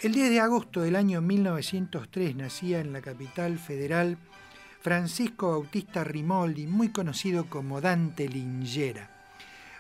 [0.01, 4.19] El 10 de agosto del año 1903 nacía en la capital federal
[4.81, 9.11] Francisco Bautista Rimoldi, muy conocido como Dante Lingera.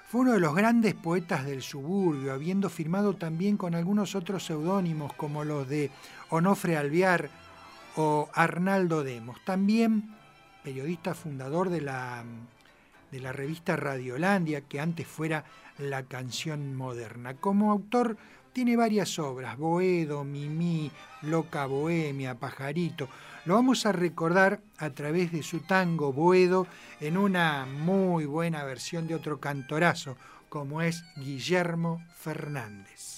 [0.09, 5.13] Fue uno de los grandes poetas del suburbio, habiendo firmado también con algunos otros seudónimos
[5.13, 5.91] como los de
[6.31, 7.31] Onofre Alvear,
[7.97, 10.15] o Arnaldo Demos, también
[10.65, 12.25] periodista fundador de la,
[13.15, 15.45] de la revista Radiolandia, que antes fuera
[15.79, 17.35] La Canción Moderna.
[17.35, 18.17] Como autor
[18.53, 20.91] tiene varias obras, Boedo, Mimí,
[21.23, 23.09] Loca Bohemia, Pajarito.
[23.45, 26.67] Lo vamos a recordar a través de su tango Boedo
[27.01, 30.17] en una muy buena versión de otro cantorazo,
[30.49, 33.14] como es Guillermo Fernández.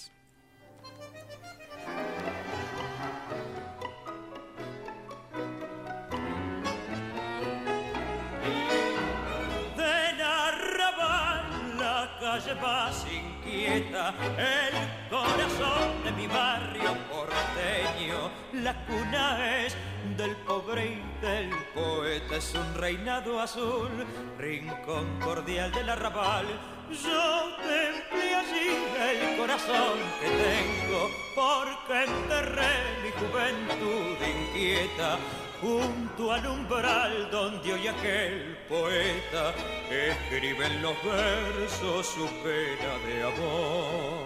[12.40, 18.30] Llevas inquieta el corazón de mi barrio porteño.
[18.52, 19.76] La cuna es
[20.16, 23.90] del pobre y del poeta, es un reinado azul,
[24.38, 26.46] rincón cordial del arrabal.
[26.90, 28.68] Yo templé allí
[29.10, 35.18] el corazón que tengo, porque enterré mi juventud inquieta
[35.60, 39.54] junto al umbral donde hoy aquel poeta
[39.90, 44.25] escribe en los versos su pena de amor.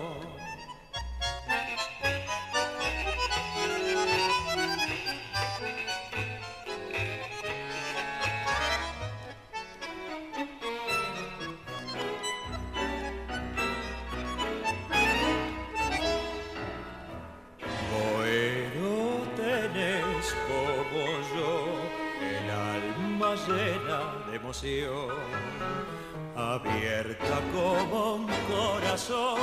[26.37, 29.39] Abierta como un corazón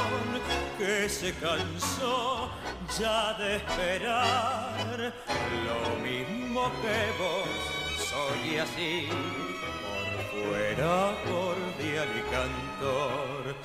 [0.78, 2.50] que se cansó
[3.00, 5.14] ya de esperar.
[5.66, 7.48] Lo mismo que vos
[8.12, 9.08] soy así
[9.84, 13.56] por fuera cordial y cantor.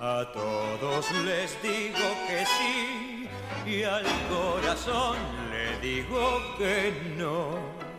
[0.00, 3.28] A todos les digo que sí
[3.66, 5.16] y al corazón
[5.50, 7.89] le digo que no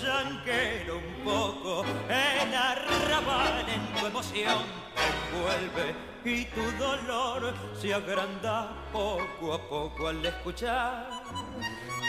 [0.00, 4.62] bullanquero un poco, el arrabal en tu emoción
[4.94, 11.08] te envuelve y tu dolor se agranda poco a poco al escuchar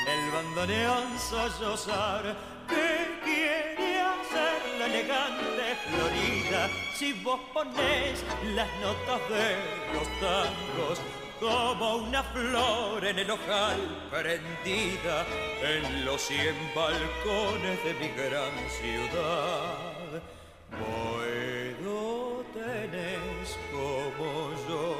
[0.07, 2.35] el bandoneón sollozar
[2.67, 6.69] que quiere hacer la elegante florida.
[6.95, 8.23] Si vos pones
[8.55, 9.55] las notas de
[9.93, 15.25] los tangos como una flor en el ojal prendida
[15.61, 20.21] en los cien balcones de mi gran ciudad.
[20.69, 24.95] Puedo tenés como yo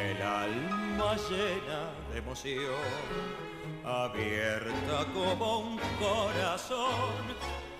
[0.00, 3.45] el alma llena de emoción,
[3.86, 7.22] abierta como un corazón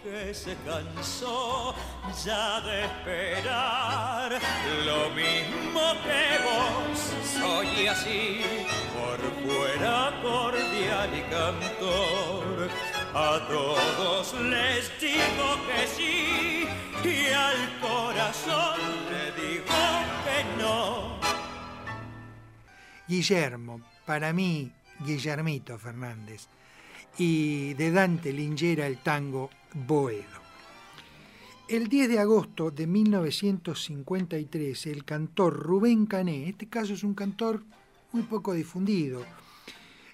[0.04, 1.74] que se cansó
[2.24, 4.38] ya de esperar.
[4.84, 6.98] Lo mismo que vos,
[7.36, 8.40] soy así,
[8.94, 12.70] por fuera cordial y cantor.
[13.12, 16.68] A todos les digo que sí
[17.02, 18.78] y al corazón
[19.10, 19.64] le digo
[20.24, 21.18] que no.
[23.08, 26.48] Guillermo, para mí, Guillermito Fernández,
[27.18, 30.46] y de Dante Lingera el tango Boedo.
[31.68, 37.64] El 10 de agosto de 1953, el cantor Rubén Cané, este caso es un cantor
[38.12, 39.24] muy poco difundido,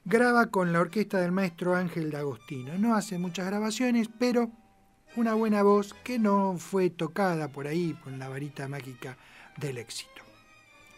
[0.05, 2.79] graba con la orquesta del maestro Ángel D'Agostino.
[2.79, 4.51] No hace muchas grabaciones, pero
[5.15, 9.19] una buena voz que no fue tocada por ahí con la varita mágica
[9.59, 10.11] del éxito.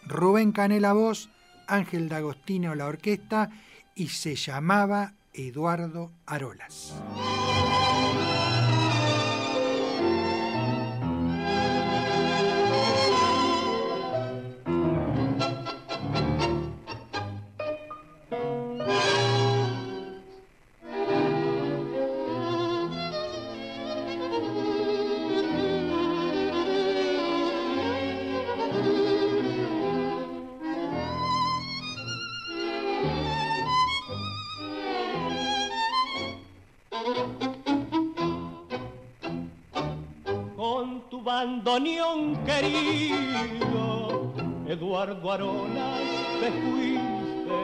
[0.07, 1.31] Rubén Canela voz,
[1.67, 3.51] Ángel D'Agostino la orquesta
[3.95, 6.95] y se llamaba Eduardo Arolas.
[42.45, 44.33] Querido,
[44.69, 46.01] Eduardo Arolas,
[46.41, 47.59] te fuiste,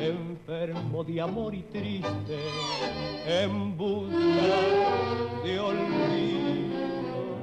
[0.00, 2.38] enfermo de amor y triste,
[3.26, 4.16] en busca
[5.44, 7.36] de olvido.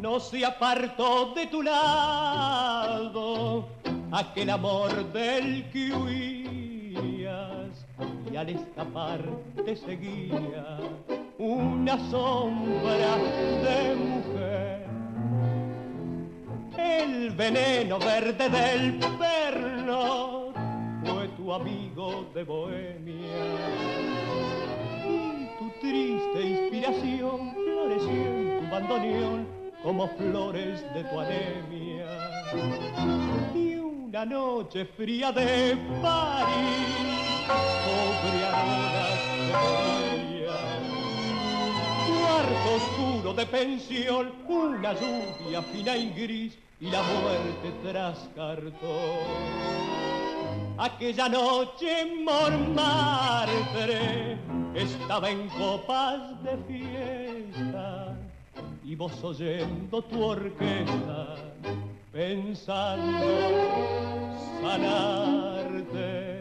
[0.00, 2.86] No se apartó de tu lado
[4.12, 7.84] aquel amor del que huías
[8.30, 9.28] y al escapar
[9.64, 10.78] te seguía
[11.38, 13.16] una sombra
[13.64, 14.41] de mujer.
[16.82, 20.52] El veneno verde del perno
[21.04, 23.44] fue tu amigo de Bohemia.
[25.06, 29.46] Y tu triste inspiración floreció en tu bandoneón
[29.84, 32.06] como flores de tu anemia.
[33.54, 37.46] Y una noche fría de París,
[37.84, 39.72] sobre horas de
[42.20, 46.58] cuarto oscuro de pensión, una lluvia fina y gris
[46.90, 49.00] la muerte trascartó.
[50.78, 54.38] Aquella noche Montmartre
[54.74, 58.16] estaba en copas de fiesta
[58.84, 61.36] y vos oyendo tu orquesta
[62.12, 63.28] pensando
[64.60, 66.31] sanarte.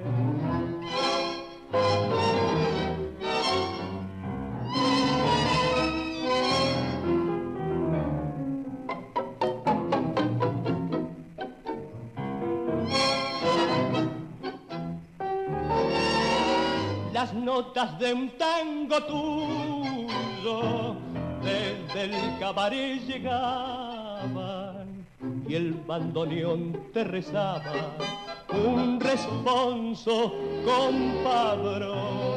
[17.41, 20.95] Notas de un tango tuyo
[21.41, 24.87] desde el cabaret llegaban
[25.47, 27.95] y el bandoneón te rezaba
[28.53, 30.33] un responso
[30.65, 32.30] compadrón.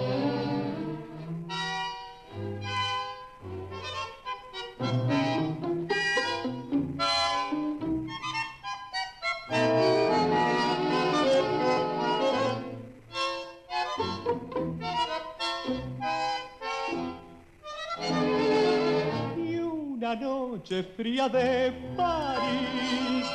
[20.65, 23.27] Noche fría de París,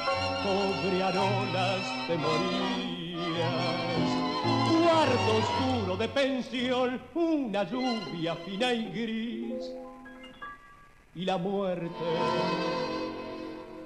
[0.44, 3.30] pobre Arolas te morías.
[4.82, 9.72] Cuarto oscuro de pensión, una lluvia fina y gris,
[11.14, 11.90] y la muerte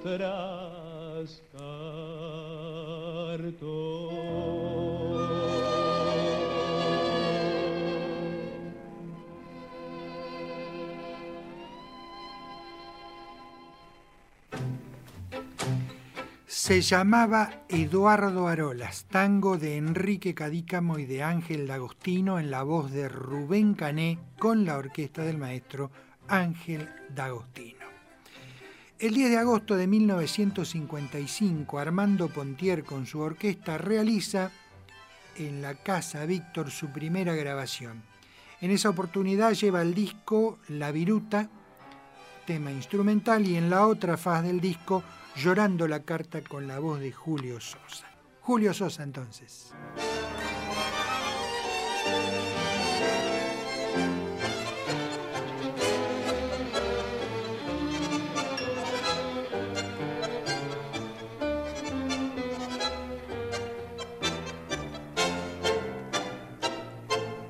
[0.02, 1.42] tras
[16.56, 22.92] Se llamaba Eduardo Arolas, tango de Enrique Cadícamo y de Ángel D'Agostino en la voz
[22.92, 25.90] de Rubén Cané con la orquesta del maestro
[26.28, 27.84] Ángel D'Agostino.
[29.00, 34.52] El 10 de agosto de 1955, Armando Pontier con su orquesta realiza
[35.34, 38.04] en la Casa Víctor su primera grabación.
[38.60, 41.50] En esa oportunidad lleva el disco La Viruta,
[42.46, 45.02] tema instrumental, y en la otra faz del disco
[45.36, 48.06] llorando la carta con la voz de Julio Sosa.
[48.40, 49.72] Julio Sosa entonces.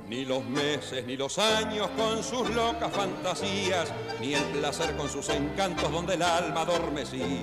[0.08, 5.28] Ni los meses ni los años con sus locas fantasías, ni el placer con sus
[5.28, 7.42] encantos donde el alma adormecí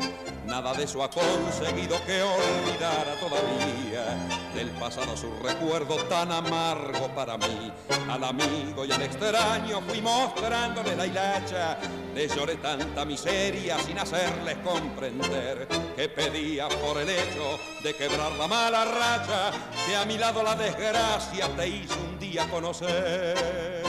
[0.52, 4.18] Nada de eso ha conseguido que olvidara todavía
[4.54, 7.72] del pasado su recuerdo tan amargo para mí.
[8.10, 11.78] Al amigo y al extraño fui mostrándole la hilacha.
[12.14, 18.48] Le lloré tanta miseria sin hacerles comprender que pedía por el hecho de quebrar la
[18.50, 19.52] mala racha
[19.88, 23.84] que a mi lado la desgracia te hizo un día conocer.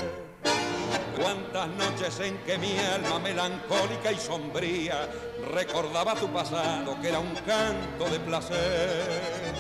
[1.21, 5.09] Cuántas noches en que mi alma melancólica y sombría
[5.53, 9.53] recordaba tu pasado que era un canto de placer.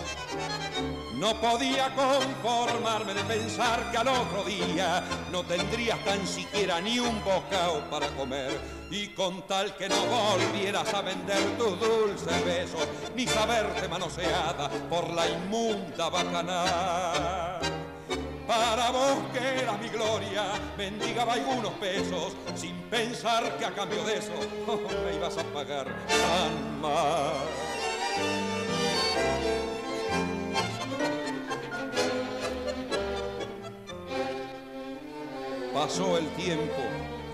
[1.14, 7.22] No podía conformarme de pensar que al otro día no tendrías tan siquiera ni un
[7.22, 8.58] bocado para comer.
[8.90, 15.10] Y con tal que no volvieras a vender tus dulces besos, ni saberte manoseada por
[15.10, 17.91] la inmunda bacanal.
[18.46, 20.44] Para vos que era mi gloria,
[20.76, 24.32] mendigaba algunos pesos, sin pensar que a cambio de eso
[25.04, 27.32] me ibas a pagar tan mal.
[35.72, 36.82] Pasó el tiempo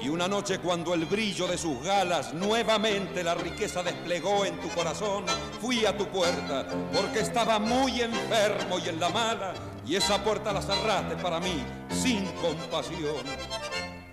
[0.01, 4.69] y una noche cuando el brillo de sus galas nuevamente la riqueza desplegó en tu
[4.69, 5.25] corazón,
[5.61, 9.55] fui a tu puerta porque estaba muy enfermo y en la mala
[9.87, 13.25] y esa puerta la cerraste para mí sin compasión.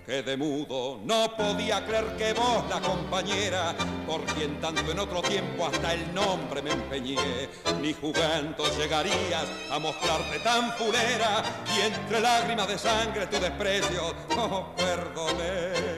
[0.05, 3.73] Quedé mudo, no podía creer que vos, la compañera,
[4.05, 7.49] por quien tanto en otro tiempo hasta el nombre me empeñé,
[7.81, 11.41] ni jugando llegarías a mostrarte tan fulera
[11.75, 15.94] y entre lágrimas de sangre tu desprecio, oh, perdoné.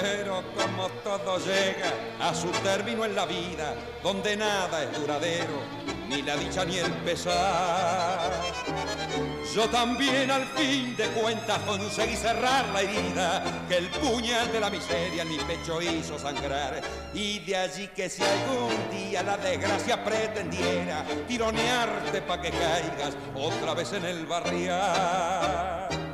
[0.00, 5.62] Pero como todo llega a su término en la vida, donde nada es duradero,
[6.08, 8.30] ni la dicha ni el pesar.
[9.54, 14.70] Yo también al fin de cuentas conseguí cerrar la herida que el puñal de la
[14.70, 16.80] miseria en mi pecho hizo sangrar.
[17.12, 23.74] Y de allí que si algún día la desgracia pretendiera tironearte pa' que caigas otra
[23.74, 26.07] vez en el barrial.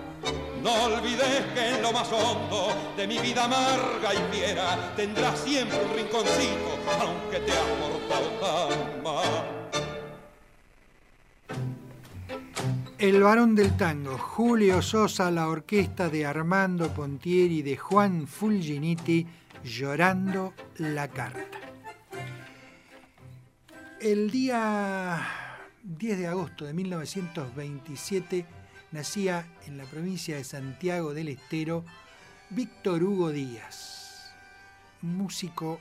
[0.64, 5.78] No olvides que en lo más hondo de mi vida amarga y fiera tendrás siempre
[5.84, 8.94] un rinconcito, aunque te has portado.
[12.96, 19.26] El varón del tango, Julio Sosa, la orquesta de Armando Pontieri de Juan Fulginiti,
[19.62, 21.58] llorando la carta.
[24.00, 25.20] El día
[25.82, 28.46] 10 de agosto de 1927
[28.94, 31.84] nacía en la provincia de Santiago del Estero
[32.50, 34.32] Víctor Hugo Díaz,
[35.02, 35.80] músico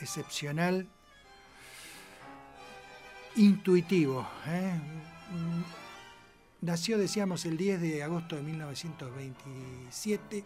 [0.00, 0.86] excepcional,
[3.34, 4.24] intuitivo.
[4.46, 4.72] ¿eh?
[6.60, 10.44] Nació, decíamos, el 10 de agosto de 1927.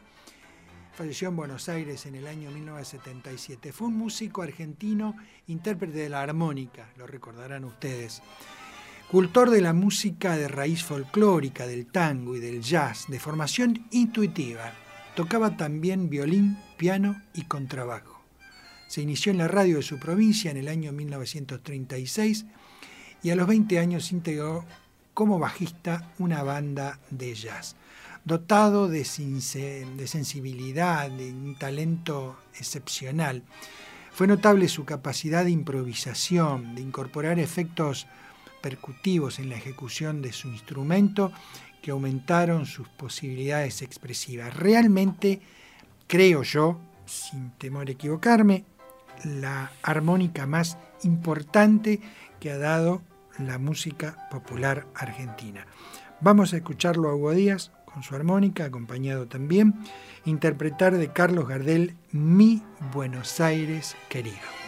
[0.95, 3.71] Falleció en Buenos Aires en el año 1977.
[3.71, 5.15] Fue un músico argentino,
[5.47, 8.23] intérprete de la armónica, lo recordarán ustedes.
[9.13, 14.73] Cultor de la música de raíz folclórica, del tango y del jazz, de formación intuitiva.
[15.15, 18.23] Tocaba también violín, piano y contrabajo.
[18.89, 22.47] Se inició en la radio de su provincia en el año 1936
[23.23, 24.65] y a los 20 años integró
[25.13, 27.77] como bajista una banda de jazz.
[28.25, 33.43] Dotado de, de sensibilidad, de un talento excepcional,
[34.11, 38.07] fue notable su capacidad de improvisación, de incorporar efectos
[38.63, 41.33] percutivos en la ejecución de su instrumento
[41.83, 44.57] que aumentaron sus posibilidades expresivas.
[44.57, 45.41] Realmente,
[46.07, 48.65] creo yo, sin temor a equivocarme,
[49.25, 52.01] la armónica más importante
[52.41, 53.03] que ha dado
[53.39, 55.67] la música popular argentina.
[56.21, 59.75] Vamos a escucharlo a Hugo Díaz con su armónica, acompañado también,
[60.25, 64.62] interpretar de Carlos Gardel Mi Buenos Aires querido.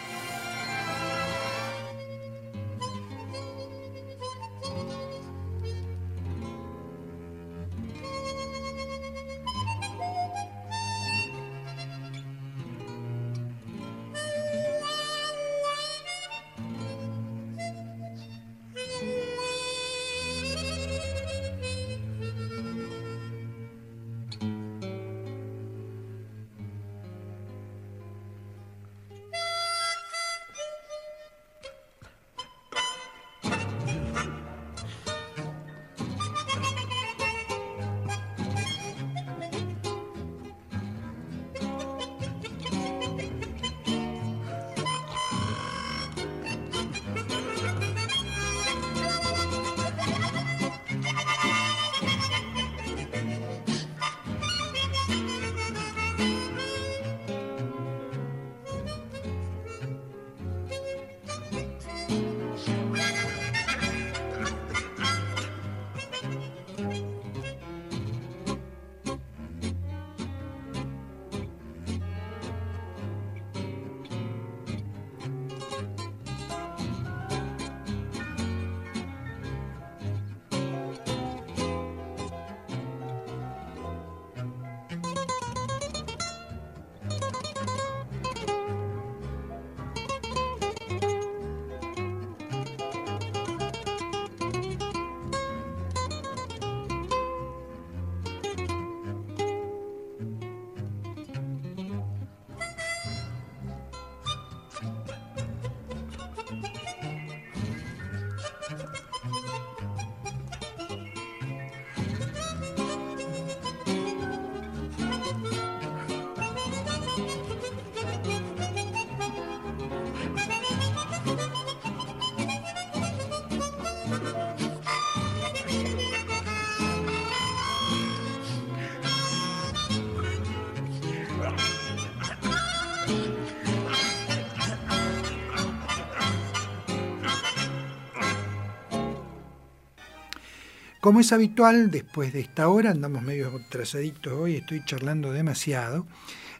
[141.04, 146.06] Como es habitual, después de esta hora, andamos medio trazaditos hoy, estoy charlando demasiado,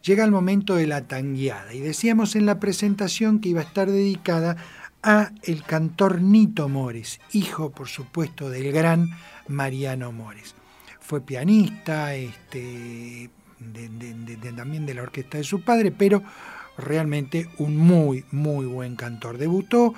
[0.03, 1.72] llega el momento de la tangueada.
[1.72, 4.59] Y decíamos en la presentación que iba a estar dedicada
[5.03, 9.09] a el cantor Nito Mores, hijo, por supuesto, del gran
[9.49, 10.55] Mariano Mores.
[11.01, 13.30] Fue pianista, este,
[14.55, 16.22] también de la orquesta de su padre, pero
[16.76, 19.38] realmente un muy, muy buen cantor.
[19.38, 19.95] Debutó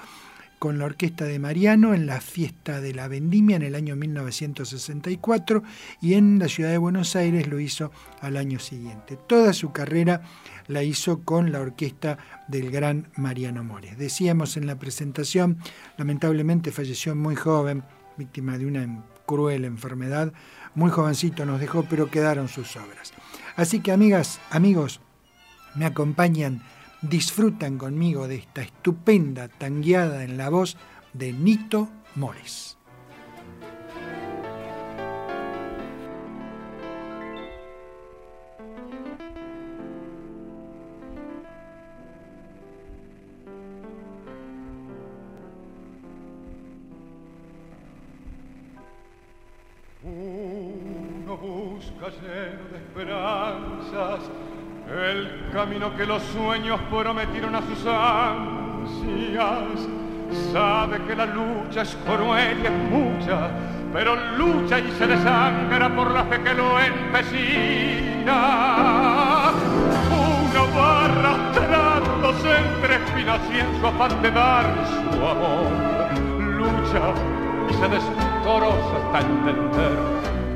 [0.66, 5.62] con la orquesta de Mariano en la fiesta de la vendimia en el año 1964
[6.00, 9.16] y en la ciudad de Buenos Aires lo hizo al año siguiente.
[9.28, 10.22] Toda su carrera
[10.66, 13.96] la hizo con la orquesta del gran Mariano Mores.
[13.96, 15.58] Decíamos en la presentación,
[15.98, 17.84] lamentablemente falleció muy joven,
[18.16, 20.32] víctima de una cruel enfermedad,
[20.74, 23.14] muy jovencito nos dejó, pero quedaron sus obras.
[23.54, 25.00] Así que amigas, amigos,
[25.76, 26.60] me acompañan
[27.09, 30.76] disfrutan conmigo de esta estupenda tangueada en la voz
[31.12, 32.76] de Nito Mores.
[50.02, 54.20] Uno busca lleno de esperanzas
[54.89, 59.64] el camino que los sueños prometieron a sus ansias.
[60.53, 63.51] Sabe que la lucha es cruel y es mucha,
[63.93, 68.32] pero lucha y se desangra por la fe que lo empecina.
[70.11, 75.70] Uno va arrastrándose entre espinas y en su afán de dar su amor.
[76.41, 77.12] Lucha
[77.68, 79.97] y se destorosa hasta entender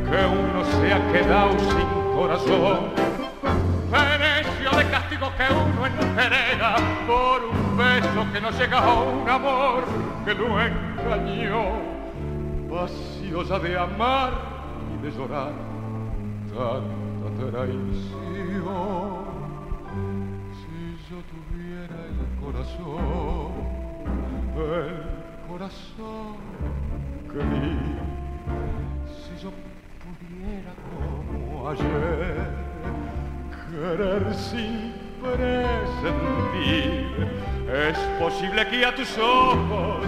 [0.04, 3.09] que uno se ha quedado sin corazón
[4.84, 6.76] de castigo que uno entrega
[7.06, 9.84] por un beso que no llega a un amor
[10.24, 11.64] que lo engañó.
[12.70, 14.32] Vacío ya de amar
[14.94, 15.52] y de llorar
[16.48, 17.90] tanta traición.
[20.58, 20.78] Si
[21.10, 23.52] yo tuviera el corazón,
[24.56, 26.36] el corazón
[27.30, 27.76] que vi,
[29.12, 29.50] si yo
[30.00, 32.69] pudiera como ayer
[33.70, 34.92] querer sin
[35.22, 37.06] presentir.
[37.70, 40.06] Es posible que a tus ojos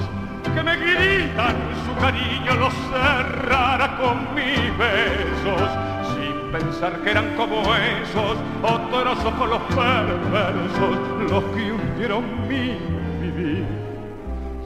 [0.54, 1.56] que me gritan
[1.86, 5.70] su cariño los cerrara con mis besos,
[6.14, 12.76] sin pensar que eran como esos otros ojos los perversos, los que hundieron mi
[13.20, 13.64] vivir.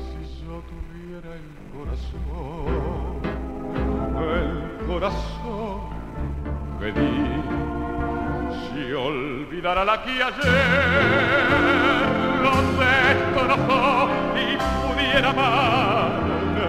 [0.06, 3.20] Si yo tuviera el corazón,
[4.32, 5.80] el corazón
[6.80, 7.25] que di
[9.56, 11.46] olvidara la que ayer
[12.42, 16.66] lo destrozó y pudiera amarte,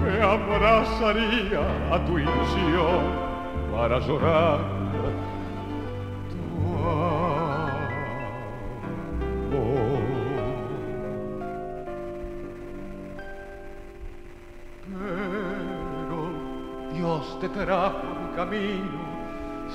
[0.00, 1.60] me abrazaría
[1.92, 3.02] a tu ilusión
[3.72, 4.60] para llorar
[6.30, 7.20] tu amor.
[14.86, 16.18] Pero
[16.92, 19.19] Dios te trajo mi camino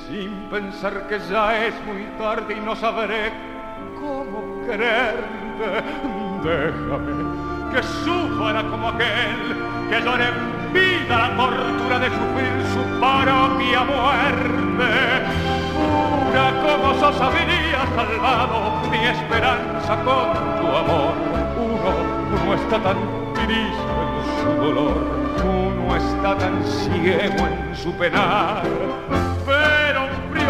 [0.08, 3.32] sin pensar que ya es muy tarde y no sabré
[4.00, 5.84] cómo quererte.
[6.44, 9.56] Déjame que sufra como aquel
[9.90, 14.92] que llore en vida la tortura de sufrir su propia muerte.
[15.76, 21.14] Pura como sos habría salvado mi esperanza con tu amor.
[21.58, 22.98] Uno, uno está tan
[23.34, 24.98] triste en su dolor,
[25.44, 28.64] uno está tan ciego en su penar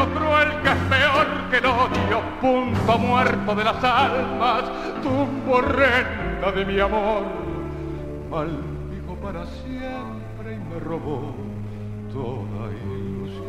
[0.04, 4.64] cruel que es peor que el odio, punto muerto de las almas,
[5.02, 7.24] tumbo horrenda de mi amor.
[8.30, 11.34] Maldijo para siempre y me robó
[12.12, 13.46] toda ilusión.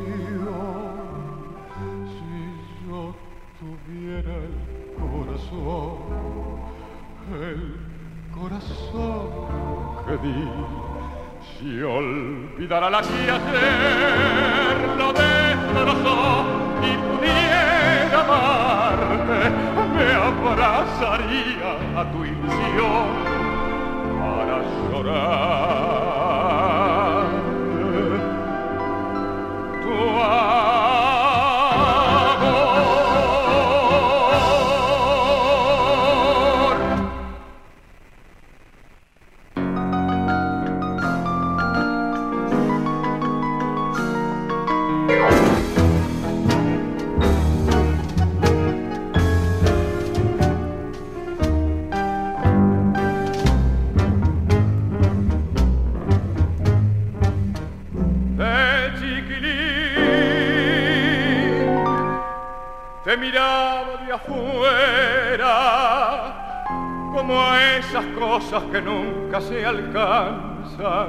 [2.14, 3.14] Si yo
[3.58, 4.54] tuviera el
[5.00, 5.98] corazón,
[7.40, 7.76] el
[8.34, 9.28] corazón
[10.06, 10.48] que di,
[11.58, 16.44] si olvidara la que ayer lo destrozó
[16.82, 19.40] y pudiera amarte,
[19.94, 23.08] me abrazaría a tu ilusión
[24.18, 24.56] para
[24.90, 25.56] llorar.
[29.82, 29.94] Tu
[64.86, 66.32] afuera,
[67.14, 67.34] como
[67.78, 71.08] esas cosas que nunca se alcanzan,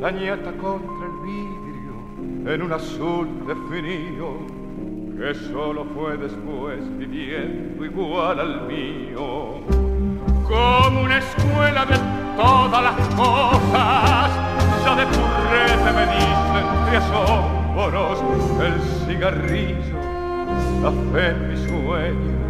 [0.00, 4.38] la nieta contra el vidrio en un azul definido
[5.16, 9.60] que solo fue después viviendo igual al mío.
[10.48, 11.96] Como una escuela de
[12.36, 14.30] todas las cosas,
[14.84, 18.18] ya de purrete me dicen entre asombros
[18.64, 19.98] el cigarrillo,
[20.82, 22.49] la fe en mis sueños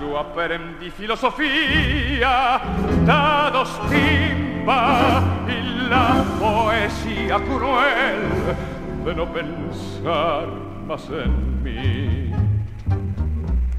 [0.21, 2.61] Yo aprendí filosofía,
[3.07, 8.29] dados timba y la poesía cruel
[9.03, 10.47] de no pensar
[10.85, 12.31] más en mí.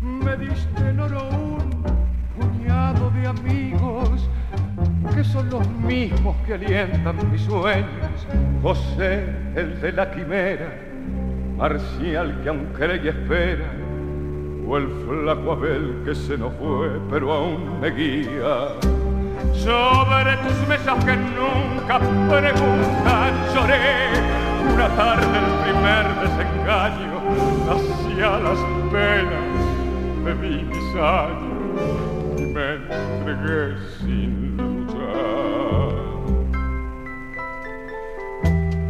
[0.03, 1.84] Me diste en oro un
[2.36, 4.28] puñado de amigos
[5.14, 8.26] que son los mismos que alientan mis sueños.
[8.62, 10.72] José, el de la quimera,
[11.57, 13.82] Marcial que aún cree y espera,
[14.67, 18.79] o el flaco Abel que se nos fue pero aún me guía.
[19.53, 24.33] Sobre tus mesas que nunca preguntan lloré
[24.73, 27.21] una tarde el primer desengaño
[27.71, 28.59] hacia las
[28.91, 29.63] penas
[30.25, 35.93] bebí mis años y me entregué sin luchar.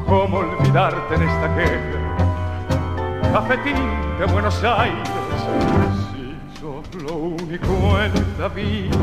[0.07, 2.03] ¿Cómo olvidarte en esta queja?
[3.33, 3.77] Cafetín
[4.18, 5.09] de Buenos Aires,
[6.11, 6.24] si
[6.61, 8.98] sos lo único en la vida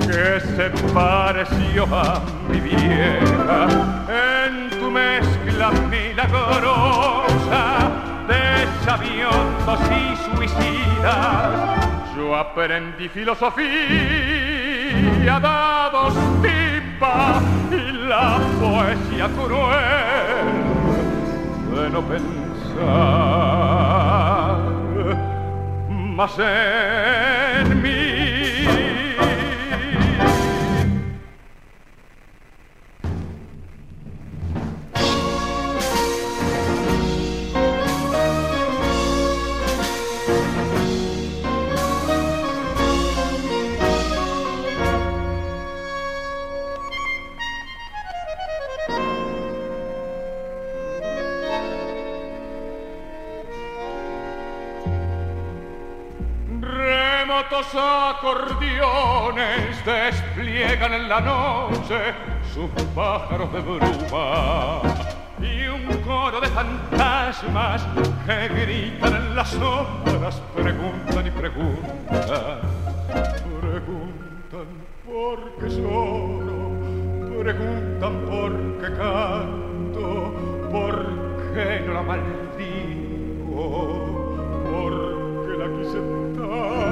[0.00, 3.66] que se pareció a mi vieja
[4.08, 7.62] en tu mezcla milagrosa
[8.28, 11.50] de sabiondos y suicidas.
[12.16, 13.62] Yo aprendí filosofía,
[15.40, 20.62] dados timba y la poesía cruel
[21.74, 23.81] de no pensar
[26.14, 28.01] más en mí.
[57.62, 57.74] Remotos
[58.18, 62.12] acordeones despliegan en la noche
[62.52, 64.80] sus pájaros de bruma
[65.40, 67.86] y un coro de fantasmas
[68.26, 72.60] que gritan en las sombras preguntan y preguntan,
[73.60, 74.66] preguntan
[75.06, 76.70] por qué lloro,
[77.42, 80.34] preguntan por qué canto,
[80.70, 80.94] por
[81.54, 83.54] qué no la maldigo,
[84.64, 84.92] por
[85.46, 86.91] qué la quise tanto.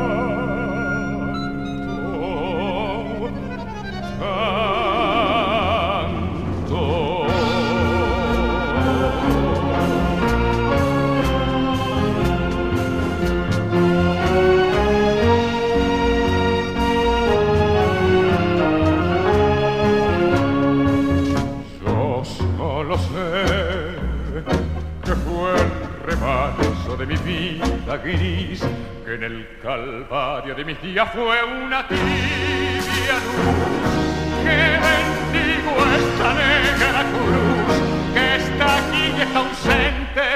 [27.99, 28.61] Gris,
[29.05, 34.10] que en el calvario de mis días fue una tibia luz,
[34.45, 37.77] que bendigo esta negra cruz,
[38.15, 40.27] que está aquí y está ausente,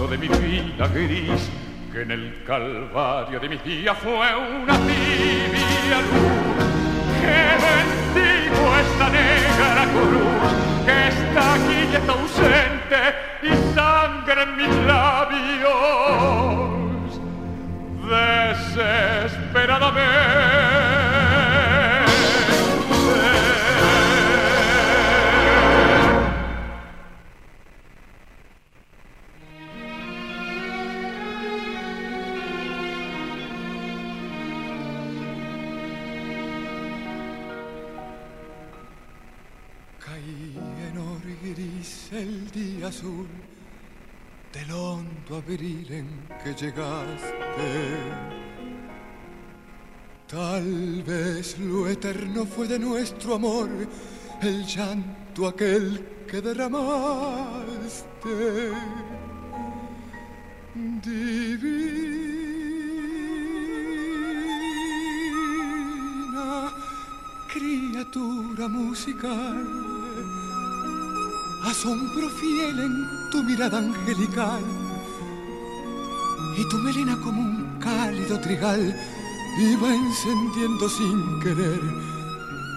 [0.09, 1.49] de mi vida gris,
[1.93, 6.65] que en el calvario de mi día fue una tibia luz.
[7.21, 10.51] Que bendigo esta negra cruz,
[10.85, 13.01] que está aquí y está ausente,
[13.43, 15.73] y sangre en mis labios.
[18.11, 20.64] Desesperadamente.
[42.15, 43.27] El día azul
[44.53, 46.07] del hondo abril en
[46.43, 47.33] que llegaste.
[50.29, 53.69] Tal vez lo eterno fue de nuestro amor,
[54.41, 58.05] el llanto aquel que derramaste.
[60.75, 61.65] Divina
[67.53, 69.84] criatura musical
[71.65, 72.95] asombro fiel en
[73.31, 74.63] tu mirada angelical
[76.57, 78.95] y tu melena como un cálido trigal
[79.59, 81.81] iba encendiendo sin querer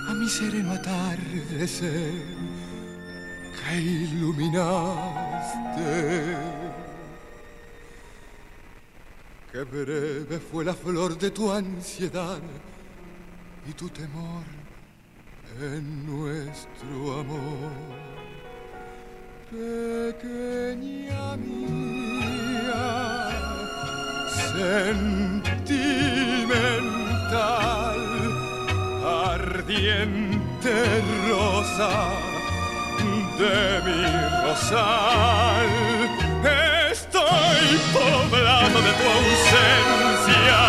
[0.10, 2.14] a mi sereno atardecer
[3.60, 4.78] que iluminaste.
[9.52, 12.40] Qué breve fue la flor de tu ansiedad
[13.68, 14.44] y tu temor
[15.60, 18.07] en nuestro amor
[19.52, 22.84] pequeña mía,
[24.52, 25.20] sentimental,
[29.34, 30.76] ardiente
[31.30, 31.94] rosa
[33.40, 34.02] de mi
[34.44, 35.70] rosal.
[36.92, 37.64] Estoy
[37.94, 40.60] poblado de tu ausencia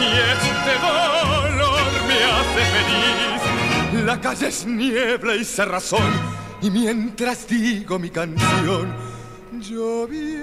[0.00, 4.04] y este dolor me hace feliz.
[4.04, 8.94] La calle es niebla y cerrazón y mientras digo mi canción,
[9.52, 10.36] lloviendo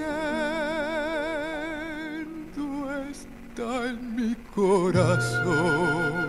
[3.10, 6.23] está en mi corazón.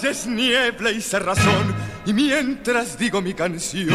[0.00, 1.74] La calle es niebla y cerrazón,
[2.06, 3.94] y mientras digo mi canción,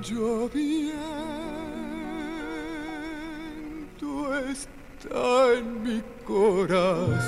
[0.00, 0.94] lloviendo
[4.48, 7.18] está en mi corazón.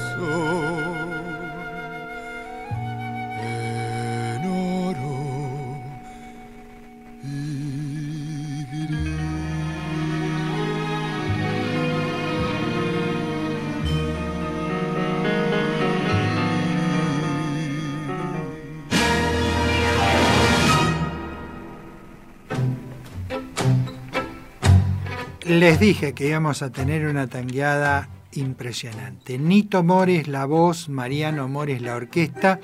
[25.50, 29.36] Les dije que íbamos a tener una tangueada impresionante.
[29.36, 32.60] Nito Mores la voz, Mariano Mores la orquesta.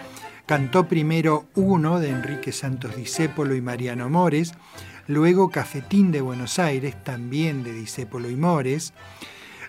[0.46, 4.54] Cantó primero uno de Enrique Santos Discépolo y Mariano Mores,
[5.08, 8.94] luego Cafetín de Buenos Aires, también de Discépolo y Mores,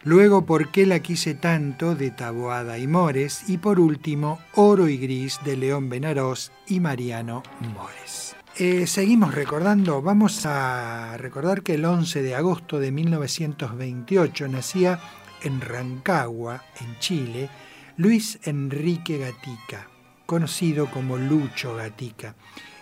[0.03, 4.97] luego Por qué la quise tanto de Taboada y Mores y por último Oro y
[4.99, 7.41] Gris de León Benarós y Mariano
[7.73, 8.26] Mores.
[8.59, 14.99] Eh, seguimos recordando, vamos a recordar que el 11 de agosto de 1928 nacía
[15.43, 17.51] en Rancagua, en Chile,
[17.97, 19.87] Luis Enrique Gatica,
[20.25, 22.33] conocido como Lucho Gatica.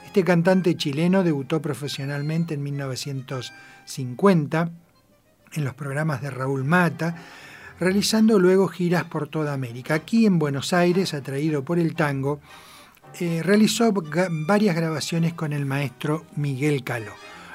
[0.06, 4.70] Este cantante chileno debutó profesionalmente en 1950
[5.56, 7.18] en los programas de Raúl Mata,
[7.82, 9.96] realizando luego giras por toda América.
[9.96, 12.40] Aquí en Buenos Aires, atraído por el tango,
[13.20, 13.94] eh, realizó
[14.30, 17.14] varias grabaciones con el maestro Miguel Caló.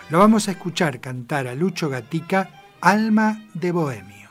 [0.08, 4.30] Lo vamos a escuchar cantar a Lucho Gatica, Alma de Bohemia.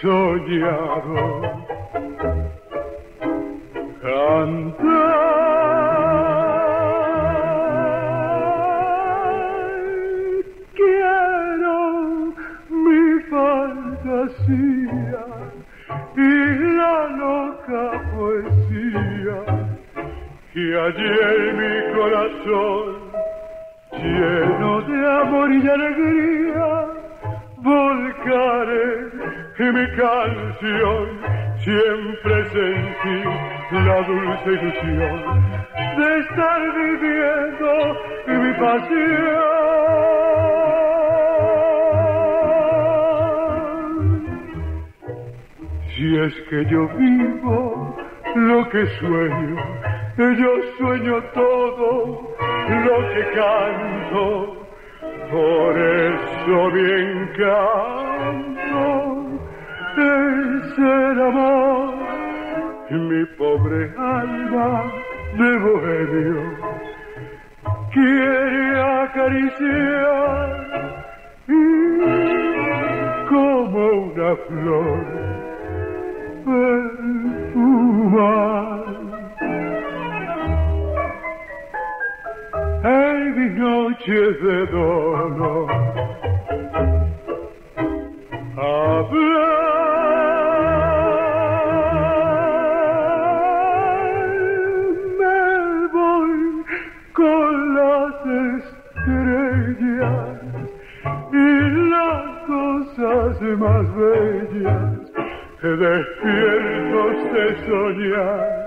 [0.00, 1.42] soñado
[4.02, 4.90] cantar.
[10.74, 11.78] Quiero
[12.70, 15.24] mi fantasía
[16.16, 16.18] y
[16.78, 17.82] la loca
[18.14, 19.38] poesía
[20.52, 22.86] que ayer mi corazón
[23.92, 26.68] lleno de amor y de alegría
[27.62, 29.10] volcaré
[29.58, 31.20] en mi canción,
[31.58, 33.18] siempre sentí
[33.72, 35.60] la dulce ilusión
[35.96, 37.70] de estar viviendo
[38.38, 39.60] mi pasión.
[45.96, 47.96] Si es que yo vivo
[48.36, 49.56] lo que sueño,
[50.16, 52.34] yo sueño todo
[52.84, 54.59] lo que canto,
[56.50, 58.86] eso bien canto
[59.96, 61.94] es el amor,
[62.90, 64.92] mi pobre alma
[65.38, 66.42] de bohemio
[67.92, 70.50] quiere acariciar
[71.46, 71.50] y
[73.28, 75.00] como una flor
[77.24, 77.60] perfumar.
[82.82, 85.89] En mis noches de dolor
[105.62, 108.60] despiertos de soñar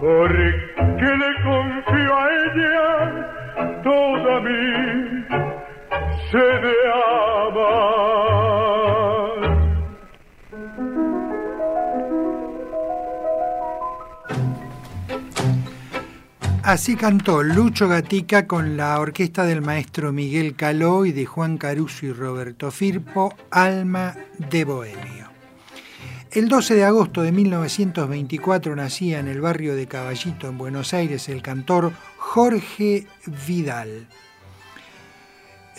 [0.00, 2.82] porque le confío a ella
[3.82, 5.24] toda mi
[6.30, 6.74] sed de
[7.44, 7.90] amar.
[16.62, 22.06] Así cantó Lucho Gatica con la orquesta del maestro Miguel Caló y de Juan Caruso
[22.06, 25.19] y Roberto Firpo, Alma de Bohemio.
[26.32, 31.28] El 12 de agosto de 1924 nacía en el barrio de Caballito, en Buenos Aires,
[31.28, 33.08] el cantor Jorge
[33.48, 34.06] Vidal.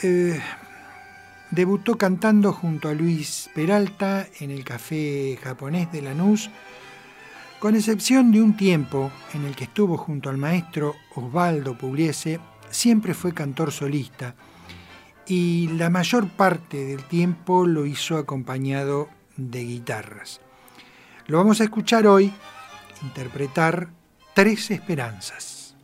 [0.03, 0.41] Eh,
[1.52, 6.49] debutó cantando junto a Luis Peralta en el Café Japonés de Lanús,
[7.60, 13.14] con excepción de un tiempo en el que estuvo junto al maestro Osvaldo Pugliese, siempre
[13.14, 14.36] fue cantor solista
[15.26, 19.07] y la mayor parte del tiempo lo hizo acompañado
[19.38, 20.41] de guitarras.
[21.28, 22.34] Lo vamos a escuchar hoy
[23.03, 23.90] interpretar
[24.34, 25.76] Tres Esperanzas.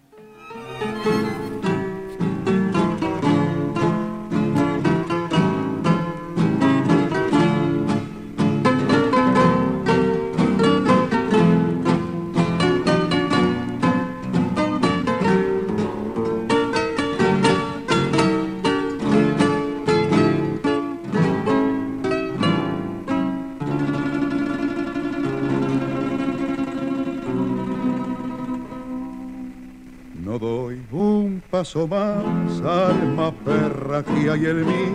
[31.58, 34.86] Paso más, alma perra que hay en mí.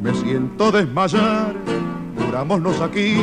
[0.00, 1.54] Me siento desmayar,
[2.16, 3.16] murámonos aquí.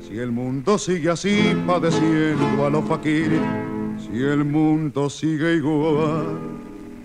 [0.00, 3.42] Si el mundo sigue así, padeciendo a los faquires,
[3.98, 6.38] si el mundo sigue igual,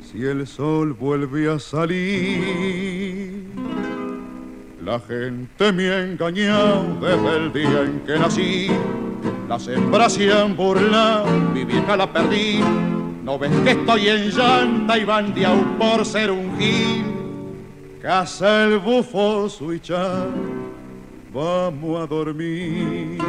[0.01, 3.43] si el sol vuelve a salir.
[4.85, 8.67] La gente me ha engañado desde el día en que nací.
[9.49, 12.61] Las hembras se han burlado, mi vieja la perdí.
[13.23, 17.05] No ves que estoy en llanta y bandeado por ser un gil.
[18.01, 20.27] Casa el bufo suichar,
[21.31, 23.19] vamos a dormir.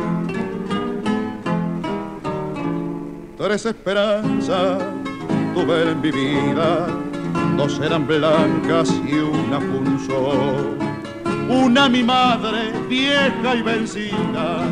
[3.36, 4.82] Tres esperanzas
[5.55, 6.86] tuve en mi vida,
[7.59, 10.32] dos eran blancas y una punzó.
[11.51, 14.62] Una mi madre, vieja y vencida,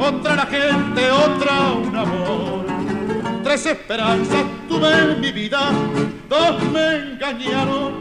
[0.00, 2.65] otra la gente, otra un amor.
[3.46, 5.70] Tres esperanzas tuve en mi vida,
[6.28, 7.92] dos me engañaron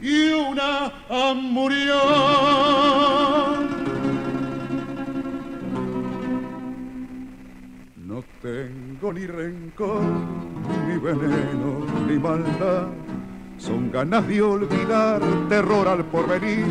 [0.00, 0.92] y una
[1.34, 1.96] murió.
[7.96, 10.02] No tengo ni rencor,
[10.86, 12.86] ni veneno, ni maldad.
[13.58, 16.64] Son ganas de olvidar, terror al porvenir.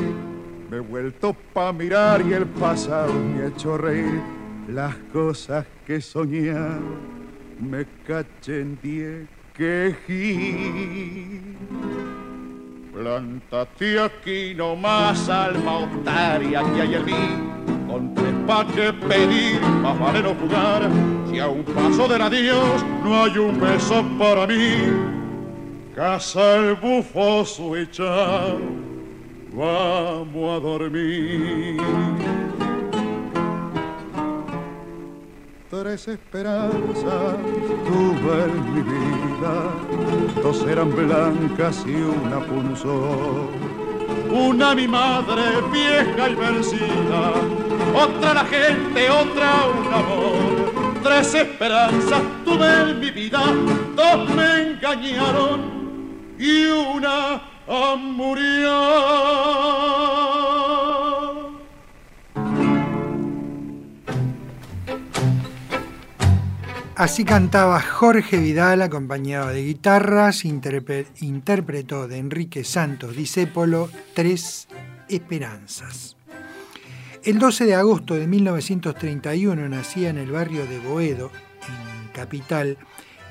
[0.71, 4.21] Me he vuelto pa' mirar y el pasado me ha hecho reír.
[4.69, 6.53] Las cosas que soñé
[7.59, 11.41] me caché en diez quejí.
[12.93, 17.23] Plántate aquí nomás, alma otaria que hay mí.
[17.87, 20.89] Con tres pa' que pedir, más vale no jugar.
[21.29, 24.91] Si a un paso del adiós no hay un beso para mí.
[25.95, 28.55] Casa el bufo suicha,
[29.53, 31.77] vamos a dormir.
[35.69, 37.35] Tres esperanzas
[37.85, 39.53] tuve en mi vida,
[40.41, 43.51] dos eran blancas y una punzó.
[44.31, 47.33] Una mi madre vieja y vencida,
[47.93, 51.01] otra la gente, otra un amor.
[51.03, 53.43] Tres esperanzas tuve en mi vida,
[53.95, 55.59] dos me engañaron
[56.39, 57.41] y una
[57.95, 58.69] murió.
[66.99, 74.67] Así cantaba Jorge Vidal acompañado de guitarras, interpre- interpretó de Enrique Santos Discépolo Tres
[75.07, 76.17] Esperanzas.
[77.23, 81.31] El 12 de agosto de 1931 nacía en el barrio de Boedo,
[81.69, 82.77] en Capital,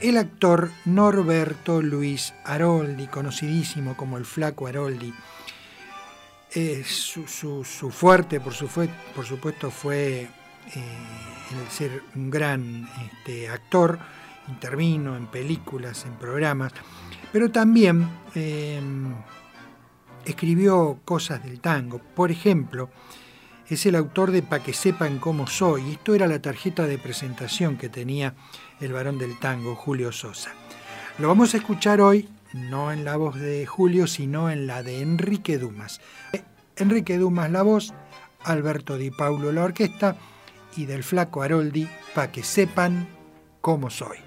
[0.01, 5.13] el actor Norberto Luis Aroldi, conocidísimo como el Flaco Aroldi.
[6.55, 7.27] Eh, su,
[7.91, 13.99] fuerte, por supuesto, fue eh, el ser un gran este, actor,
[14.49, 16.73] intervino en películas, en programas,
[17.33, 18.81] pero también eh,
[20.25, 21.99] escribió cosas del tango.
[21.99, 22.91] Por ejemplo,
[23.69, 25.93] es el autor de Pa' que sepan cómo soy.
[25.93, 28.35] Esto era la tarjeta de presentación que tenía
[28.81, 30.53] el varón del tango, Julio Sosa.
[31.19, 35.03] Lo vamos a escuchar hoy, no en la voz de Julio, sino en la de
[35.03, 36.01] Enrique Dumas.
[36.77, 37.93] Enrique Dumas la voz,
[38.45, 40.17] Alberto Di Paulo la orquesta
[40.77, 43.07] y del flaco Haroldi, Pa' que sepan
[43.61, 44.19] cómo soy.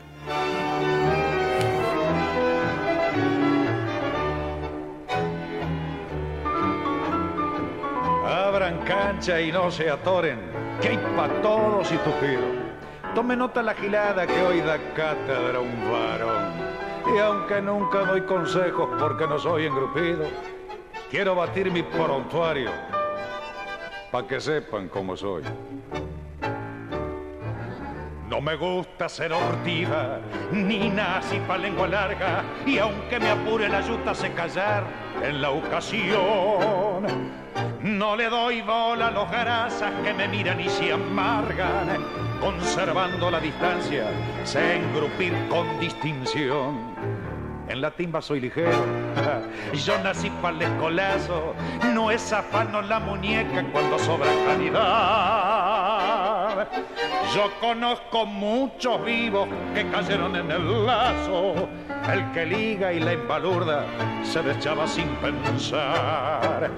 [8.26, 10.40] Abran cancha y no se atoren,
[10.82, 12.48] que hay pa' todos y tupido.
[13.16, 16.54] Tome nota la gilada que hoy da cátedra un varón.
[17.14, 20.26] Y aunque nunca doy consejos porque no soy engrupido,
[21.10, 22.72] quiero batir mi prontuario
[24.12, 25.44] pa' que sepan cómo soy.
[28.32, 30.22] No me gusta ser ortiga,
[30.54, 34.86] ni nazi pa' lengua larga, y aunque me apure la yuta sé callar
[35.22, 37.04] en la ocasión.
[37.82, 41.90] No le doy bola a los grasas que me miran y se amargan,
[42.40, 44.06] conservando la distancia,
[44.46, 46.91] sé engrupir con distinción.
[47.68, 48.86] En la timba soy ligero,
[49.86, 51.54] yo nací para el escolazo,
[51.94, 55.52] no es afano la muñeca cuando sobra calidad.
[57.34, 61.70] Yo conozco muchos vivos que cayeron en el lazo,
[62.12, 63.86] el que liga y la embalurda
[64.24, 66.70] se deschaba sin pensar.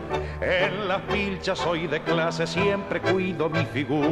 [0.42, 4.04] En las pilchas soy de clase, siempre cuido mi figura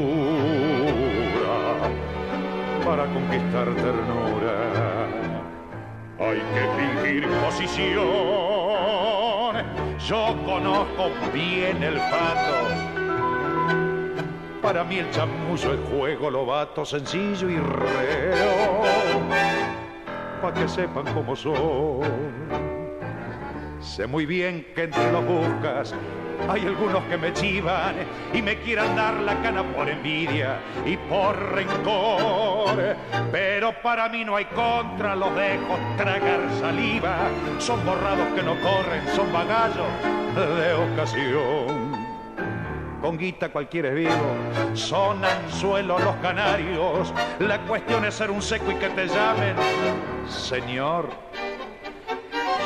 [2.83, 5.10] para conquistar ternura
[6.21, 8.01] hay que fingir posición.
[10.07, 12.67] Yo conozco bien el pato.
[14.61, 18.81] Para mí el chamullo es juego lobato, sencillo y reo.
[20.41, 22.60] Pa' que sepan cómo soy.
[23.81, 25.93] Sé muy bien que entre los buscas
[26.47, 27.95] hay algunos que me chivan
[28.33, 32.95] y me quieran dar la cana por envidia y por rencor.
[33.31, 37.17] Pero para mí no hay contra, los dejo tragar saliva.
[37.57, 39.87] Son borrados que no corren, son bagallos
[40.35, 41.91] de ocasión.
[43.01, 47.11] Con guita cualquiera es vivo, son anzuelos los canarios.
[47.39, 49.55] La cuestión es ser un seco y que te llamen,
[50.29, 51.30] señor.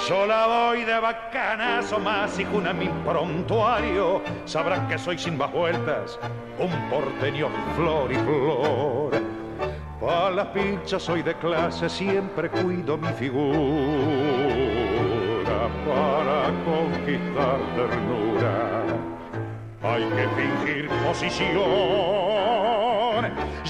[0.08, 4.22] Yo la doy de bacanazo más y juna mi prontuario.
[4.46, 6.20] Sabrán que soy sin más vueltas,
[6.60, 9.20] un porteño flor y flor.
[10.00, 13.46] Pa' las pinchas soy de clase, siempre cuido mi figura.
[15.88, 18.84] Para conquistar ternura
[19.82, 22.85] hay que fingir posición.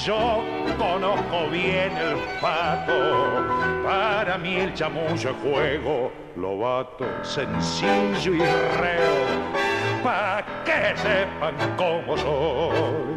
[0.05, 0.43] Yo
[0.77, 3.45] conozco bien el pato,
[3.83, 13.15] para mí el chamullo es juego, lobato, sencillo y reo, pa' que sepan cómo soy.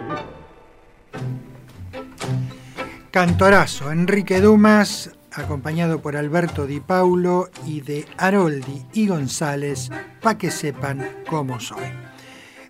[3.11, 9.91] Cantorazo, Enrique Dumas, acompañado por Alberto Di Paulo y de Haroldi y González,
[10.21, 12.08] para que sepan cómo soy.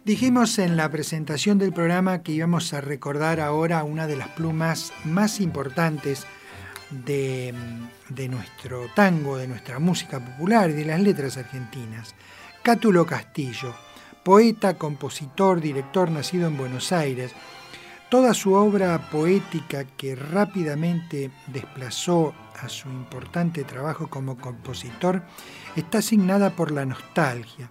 [0.09, 4.91] Dijimos en la presentación del programa que íbamos a recordar ahora una de las plumas
[5.05, 6.27] más importantes
[6.89, 7.53] de,
[8.09, 12.15] de nuestro tango, de nuestra música popular y de las letras argentinas.
[12.63, 13.75] Cátulo Castillo,
[14.23, 17.33] poeta, compositor, director nacido en Buenos Aires,
[18.09, 25.23] Toda su obra poética que rápidamente desplazó a su importante trabajo como compositor
[25.77, 27.71] está asignada por la nostalgia.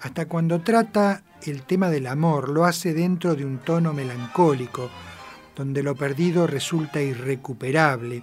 [0.00, 4.90] Hasta cuando trata el tema del amor lo hace dentro de un tono melancólico,
[5.56, 8.22] donde lo perdido resulta irrecuperable.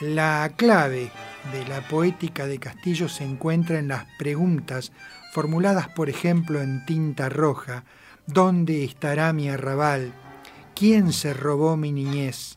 [0.00, 1.10] La clave
[1.52, 4.92] de la poética de Castillo se encuentra en las preguntas
[5.32, 7.84] formuladas, por ejemplo, en tinta roja,
[8.26, 10.12] ¿dónde estará mi arrabal?
[10.74, 12.56] ¿Quién se robó mi niñez?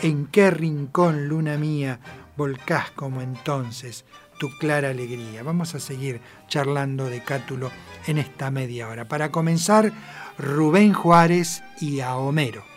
[0.00, 2.00] ¿En qué rincón, luna mía,
[2.36, 4.04] volcás como entonces
[4.38, 5.42] tu clara alegría?
[5.42, 7.70] Vamos a seguir charlando de Cátulo
[8.06, 9.06] en esta media hora.
[9.06, 9.92] Para comenzar,
[10.38, 12.73] Rubén Juárez y a Homero.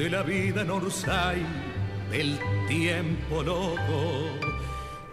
[0.00, 0.70] De la vida en
[2.10, 2.38] del
[2.68, 4.30] tiempo loco.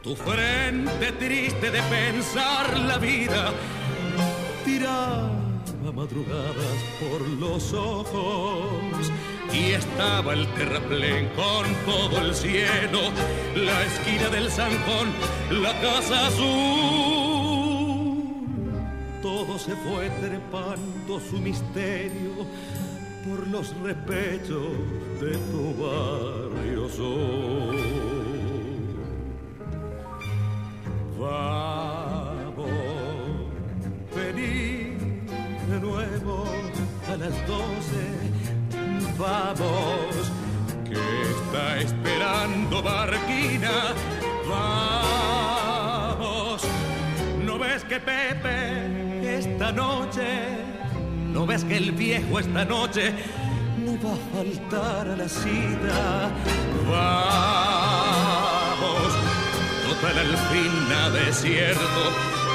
[0.01, 3.51] Tu frente triste de pensar la vida
[4.63, 5.37] tiraba
[5.93, 9.11] madrugadas por los ojos
[9.51, 13.11] y estaba el terraplén con todo el cielo,
[13.55, 15.11] la esquina del zancón,
[15.49, 17.57] la casa azul.
[19.21, 22.47] Todo se fue trepando su misterio
[23.27, 24.71] por los repechos
[25.19, 26.87] de tu barrio.
[31.19, 32.69] Vamos,
[34.15, 34.95] vení
[35.69, 36.45] de nuevo
[37.07, 38.05] a las doce.
[39.17, 40.31] Vamos,
[40.85, 41.01] que
[41.31, 43.93] está esperando Barquina.
[44.47, 46.61] Vamos,
[47.43, 50.66] ¿no ves que Pepe esta noche ¿No
[51.47, 53.13] ves que el viejo esta noche
[53.83, 56.29] no va a faltar a la cita?
[56.89, 58.33] Vamos,
[59.87, 62.01] total al fin nada es cierto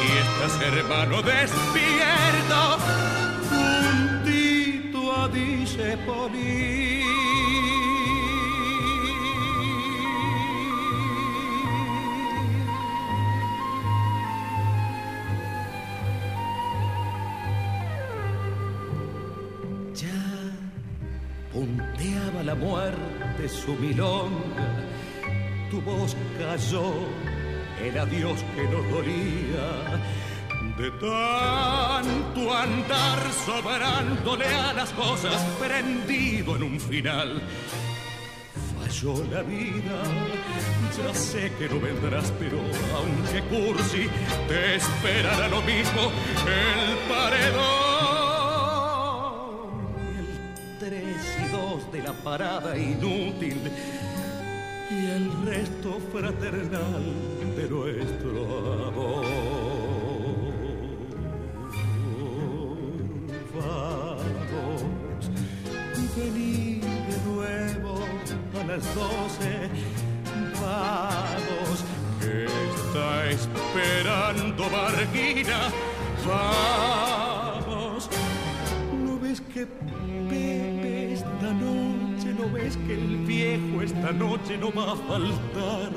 [0.02, 2.78] y estás hermano despierto
[3.50, 5.96] juntito a dice
[22.52, 24.68] la muerte su milonga,
[25.70, 26.92] tu voz cayó
[27.82, 29.68] el adiós que nos dolía.
[30.76, 37.40] De tanto andar sobrándole a las cosas, prendido en un final,
[38.76, 39.98] falló la vida.
[40.98, 42.58] Ya sé que no vendrás, pero
[42.98, 44.10] aunque cursi,
[44.46, 46.02] te esperará lo mismo
[46.46, 47.91] el paredón.
[51.72, 53.58] De la parada inútil
[54.90, 57.02] y el resto fraternal
[57.56, 59.24] de nuestro amor.
[63.54, 64.82] Vamos,
[66.14, 67.94] vení de nuevo
[68.60, 69.70] a las doce.
[70.60, 71.84] Vamos,
[72.20, 75.70] que está esperando Barquina.
[76.26, 78.10] Vamos,
[78.92, 79.66] ¿no ves que
[82.86, 85.90] que el viejo esta noche no va a faltar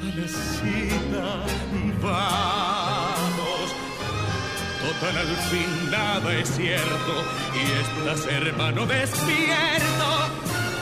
[0.00, 1.26] a la cita.
[2.02, 3.66] Vamos,
[4.82, 7.12] total al fin nada es cierto
[7.54, 10.08] y estás hermano despierto.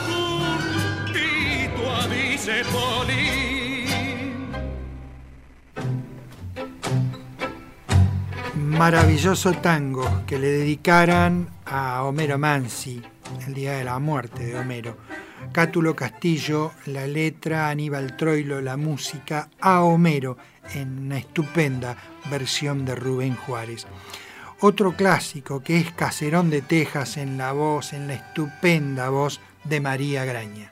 [0.07, 2.63] Juntito a dice
[8.55, 13.12] Maravilloso tango que le dedicaran a Homero Mansi
[13.45, 14.97] el día de la muerte de Homero.
[15.51, 20.37] Cátulo Castillo, la letra, Aníbal Troilo, la música, a Homero,
[20.73, 21.97] en una estupenda
[22.29, 23.85] versión de Rubén Juárez.
[24.61, 29.81] Otro clásico que es Caserón de Texas en la voz, en la estupenda voz de
[29.81, 30.71] María Graña.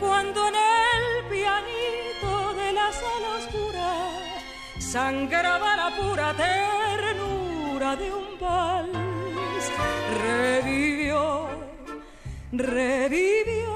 [0.00, 3.90] Cuando en el pianito de la sala oscura
[4.78, 9.64] sangraba la pura ternura de un vals,
[10.22, 11.48] revivió,
[12.52, 13.74] revivió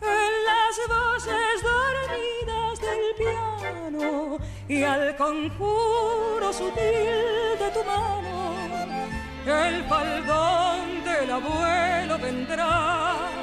[0.00, 4.38] en las voces dormidas del piano
[4.68, 8.54] y al conjuro sutil de tu mano,
[9.46, 13.33] el faldón del abuelo vendrá.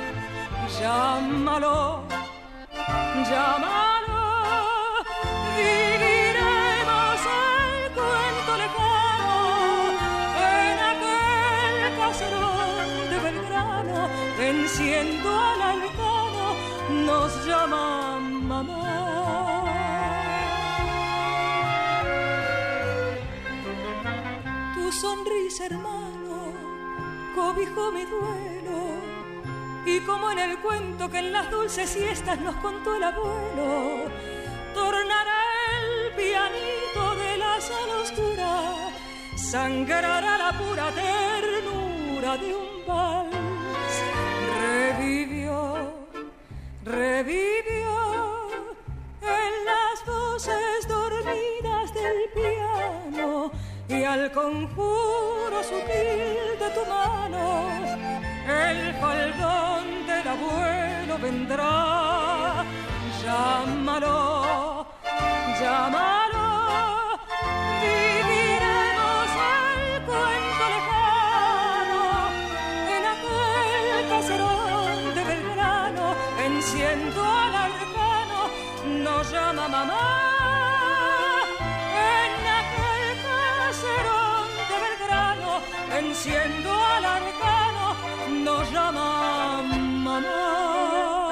[0.81, 2.01] Llámalo,
[3.29, 4.23] llámalo,
[5.55, 9.35] viviremos el cuento lejano
[10.57, 13.99] en aquel caserón de Belgrano,
[14.39, 16.47] venciendo al arcano,
[17.05, 18.83] nos llama mamá.
[24.73, 26.37] Tu sonrisa, hermano,
[27.35, 29.20] cobijó mi duelo.
[29.85, 34.05] Y como en el cuento que en las dulces siestas nos contó el abuelo,
[34.73, 35.41] tornará
[35.81, 38.89] el pianito de la sala oscura,
[39.35, 43.35] sangrará la pura ternura de un vals.
[44.59, 45.93] Revivió,
[46.85, 48.49] revivió
[49.21, 50.70] en las voces
[54.01, 57.69] y al conjuro sutil de tu mano
[58.47, 62.65] el faldón del abuelo vendrá.
[63.23, 64.87] Llámalo,
[65.61, 66.47] llámalo,
[67.83, 72.03] viviremos el cuento lejano
[72.95, 76.15] en aquel caserón de Belgrano,
[76.47, 78.39] enciendo al arcano,
[79.05, 80.30] nos llama mamá.
[86.11, 87.95] Enciendo al arcano,
[88.43, 89.63] nos llama
[90.03, 91.29] mamá.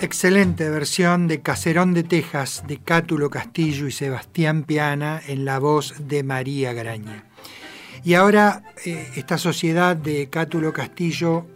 [0.00, 5.94] Excelente versión de Caserón de Texas de Cátulo Castillo y Sebastián Piana en la voz
[5.98, 7.24] de María Graña.
[8.04, 11.46] Y ahora eh, esta sociedad de Cátulo Castillo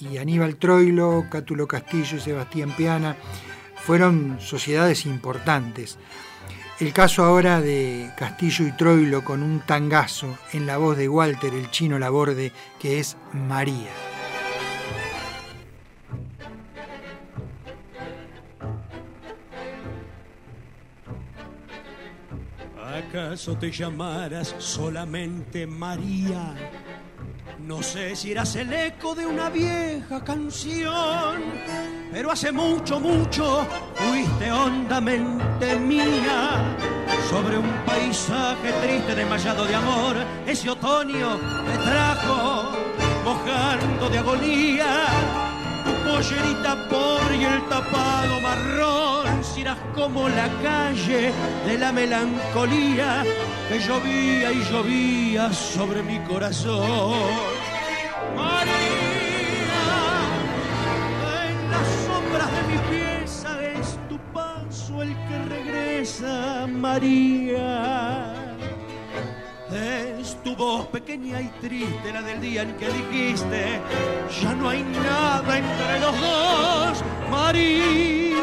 [0.00, 3.16] y Aníbal Troilo, Cátulo Castillo y Sebastián Piana,
[3.84, 5.98] fueron sociedades importantes.
[6.78, 11.52] El caso ahora de Castillo y Troilo con un tangazo en la voz de Walter
[11.52, 13.90] el chino Laborde, que es María.
[22.82, 26.54] ¿Acaso te llamaras solamente María?
[27.58, 31.42] No sé si eras el eco de una vieja canción,
[32.12, 36.76] pero hace mucho, mucho fuiste hondamente mía.
[37.28, 42.72] Sobre un paisaje triste desmayado de amor, ese otoño me trajo
[43.24, 45.49] mojando de agonía.
[46.10, 51.32] Pollerita por y el tapado marrón, si eras como la calle
[51.64, 53.24] de la melancolía
[53.68, 57.14] que llovía y llovía sobre mi corazón.
[58.36, 58.72] María,
[61.48, 68.29] en las sombras de mi pieza es tu paso el que regresa, María.
[70.50, 73.80] Tu voz pequeña y triste, la del día en que dijiste,
[74.42, 78.34] ya no hay nada entre los dos, María.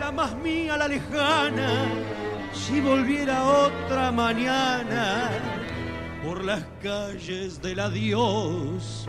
[0.00, 1.84] La más mía, la lejana,
[2.54, 5.28] si volviera otra mañana
[6.24, 9.06] por las calles del adiós.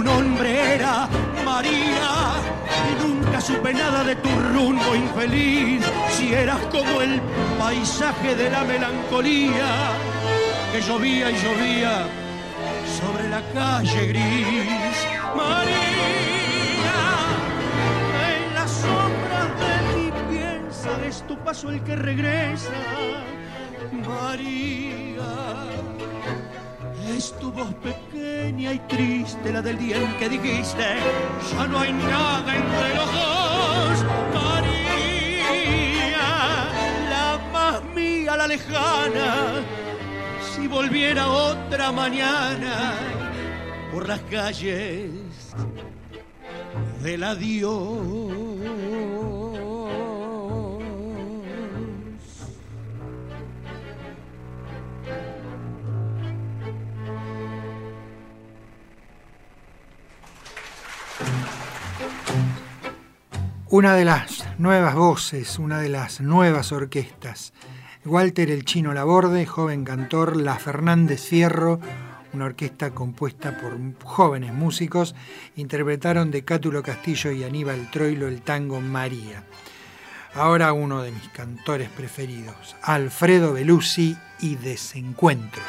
[0.00, 1.08] Tu nombre era
[1.44, 2.10] María
[2.88, 7.20] y nunca supe nada de tu rumbo infeliz, si eras como el
[7.58, 9.90] paisaje de la melancolía
[10.72, 12.06] que llovía y llovía
[12.98, 14.96] sobre la calle gris.
[15.36, 17.00] María,
[18.32, 22.72] en las sombras de mi piensa es tu paso el que regresa.
[23.92, 25.60] María,
[27.16, 30.96] es tu voz pequeña y triste, la del día en que dijiste,
[31.52, 34.04] ya no hay nada entre los dos.
[34.34, 35.08] María,
[37.08, 39.62] la más mía, la lejana,
[40.54, 42.94] si volviera otra mañana
[43.92, 45.10] por las calles
[47.02, 48.49] del adiós.
[63.72, 67.52] Una de las nuevas voces, una de las nuevas orquestas.
[68.04, 71.78] Walter el Chino Laborde, joven cantor, La Fernández Fierro,
[72.32, 75.14] una orquesta compuesta por jóvenes músicos,
[75.54, 79.44] interpretaron de Cátulo Castillo y Aníbal Troilo el tango María.
[80.34, 85.62] Ahora uno de mis cantores preferidos, Alfredo Belusi y Desencuentro.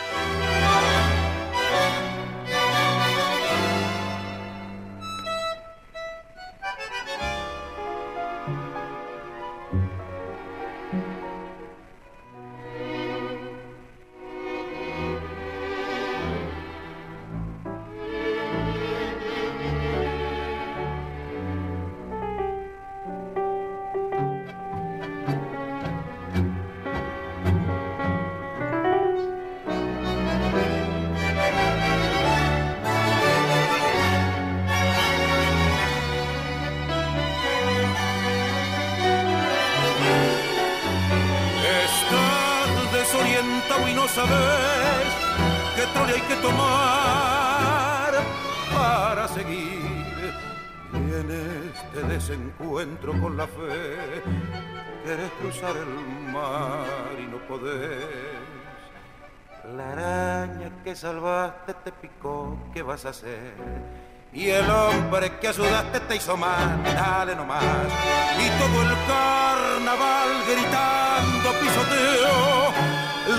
[64.34, 67.64] Y el hombre que ayudaste te hizo mal, dale nomás.
[67.64, 72.72] Y todo el carnaval gritando pisoteo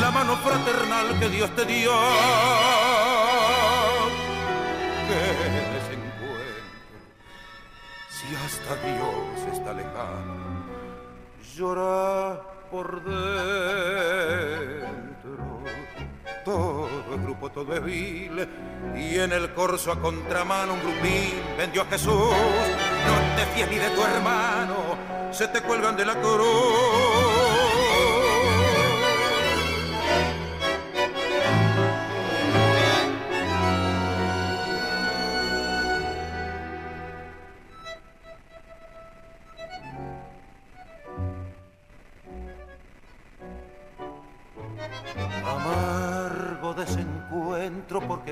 [0.01, 1.93] la mano fraternal que Dios te dio.
[5.09, 5.24] Qué
[5.76, 6.98] desencuentro,
[8.09, 10.66] si hasta Dios está lejano,
[11.55, 12.40] llora
[12.70, 13.22] por dentro
[16.44, 18.48] todo el grupo, todo es vil.
[18.97, 22.12] Y en el corso a contramano un grupín vendió a Jesús.
[22.12, 24.77] No te fíes ni de tu hermano,
[25.31, 27.31] se te cuelgan de la cruz.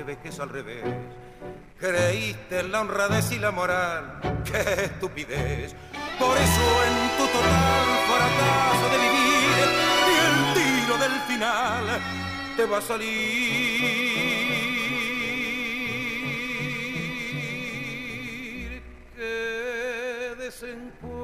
[0.05, 0.83] Que es al revés.
[1.77, 5.75] Creíste en la honradez y la moral, qué estupidez.
[6.17, 9.67] Por eso en tu total fracaso de vivir
[10.07, 11.85] y el tiro del final
[12.57, 14.11] te va a salir.
[19.15, 21.21] Qué desencuentro,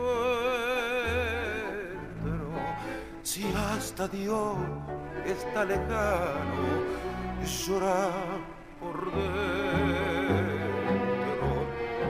[3.23, 4.55] si hasta Dios
[5.25, 6.67] está lejano
[7.47, 9.27] llorar por dentro.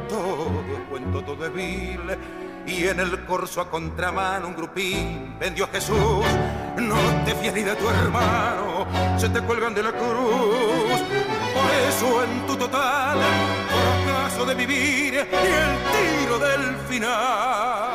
[0.10, 2.18] Todo es cuento, todo es vil.
[2.66, 6.26] Y en el corso a contramano un grupín vendió a Jesús.
[6.78, 8.86] No te fíes ni de tu hermano,
[9.18, 11.02] se te cuelgan de la cruz.
[11.54, 13.20] Por eso en tu total
[13.70, 17.92] fracaso de vivir y el tiro del final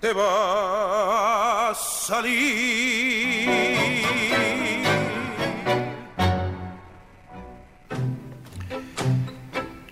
[0.00, 3.46] te va a salir.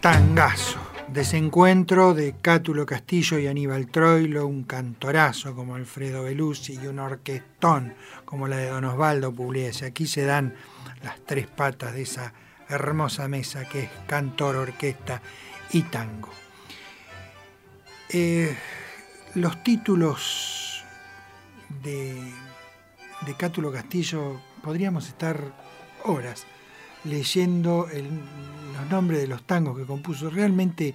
[0.05, 6.99] Tangazo, desencuentro de Cátulo Castillo y Aníbal Troilo, un cantorazo como Alfredo Belusi y un
[6.99, 7.95] orquestón
[8.27, 9.87] como la de Don Osvaldo Pugliese.
[9.87, 10.57] Aquí se dan
[11.03, 12.35] las tres patas de esa
[12.69, 15.23] hermosa mesa que es cantor, orquesta
[15.73, 16.29] y tango.
[18.11, 18.55] Eh,
[19.37, 20.85] los títulos
[21.83, 22.15] de,
[23.25, 25.41] de Cátulo Castillo podríamos estar
[26.05, 26.45] horas
[27.05, 27.89] leyendo
[28.75, 30.31] los nombres de los tangos que compuso.
[30.31, 30.95] Realmente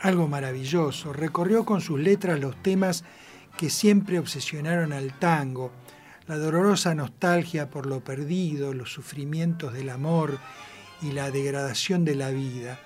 [0.00, 1.12] algo maravilloso.
[1.12, 3.04] Recorrió con sus letras los temas
[3.56, 5.72] que siempre obsesionaron al tango.
[6.26, 10.38] La dolorosa nostalgia por lo perdido, los sufrimientos del amor
[11.00, 12.78] y la degradación de la vida.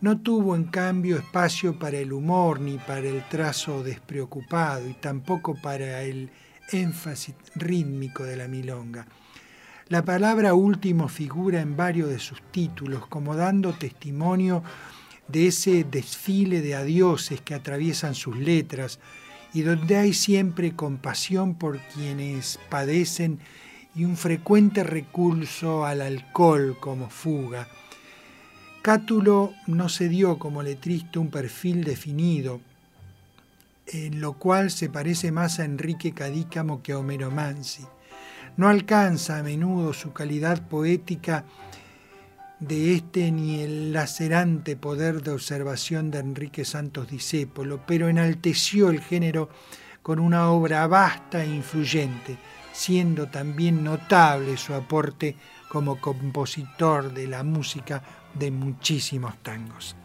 [0.00, 5.54] No tuvo en cambio espacio para el humor ni para el trazo despreocupado y tampoco
[5.54, 6.30] para el
[6.72, 9.06] énfasis rítmico de la milonga.
[9.88, 14.62] La palabra último figura en varios de sus títulos, como dando testimonio
[15.28, 18.98] de ese desfile de adioses que atraviesan sus letras
[19.52, 23.40] y donde hay siempre compasión por quienes padecen
[23.94, 27.68] y un frecuente recurso al alcohol como fuga.
[28.80, 32.60] Cátulo no se dio como letrista un perfil definido,
[33.86, 37.84] en lo cual se parece más a Enrique Cadícamo que a Homero Mansi.
[38.56, 41.44] No alcanza a menudo su calidad poética
[42.60, 49.00] de este ni el lacerante poder de observación de Enrique Santos Discépolo, pero enalteció el
[49.00, 49.48] género
[50.02, 52.38] con una obra vasta e influyente,
[52.72, 55.36] siendo también notable su aporte
[55.68, 58.02] como compositor de la música
[58.34, 59.96] de muchísimos tangos.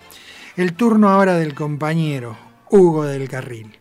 [0.55, 2.35] El turno ahora del compañero
[2.71, 3.78] Hugo del Carril.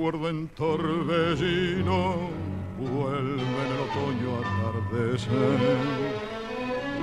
[0.00, 2.30] Recuerdo en torbellino,
[2.78, 5.60] vuelve en el otoño atardecer.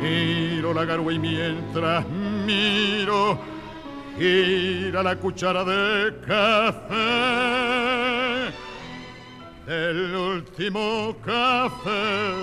[0.01, 3.37] Miro la gargua y mientras miro,
[4.17, 6.95] gira la cuchara de café.
[9.67, 12.33] El último café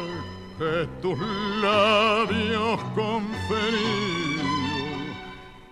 [0.56, 1.18] que tus
[1.60, 4.44] labios conferían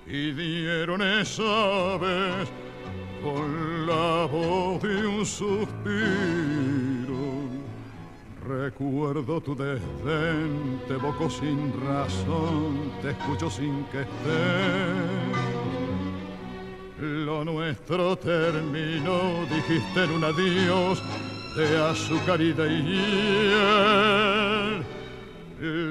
[0.09, 2.51] y dieron esa vez
[3.23, 5.73] con de un suspiro.
[8.47, 14.13] Recuerdo tu desdén, te evoco sin razón, te escucho sin que estés.
[17.01, 21.03] Lo nuestro terminó, dijiste en un adiós
[21.57, 23.53] de azúcar y de hiel.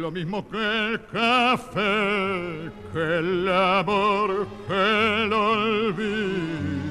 [0.02, 6.91] Lo mismo que el café, que el amor, que el olvido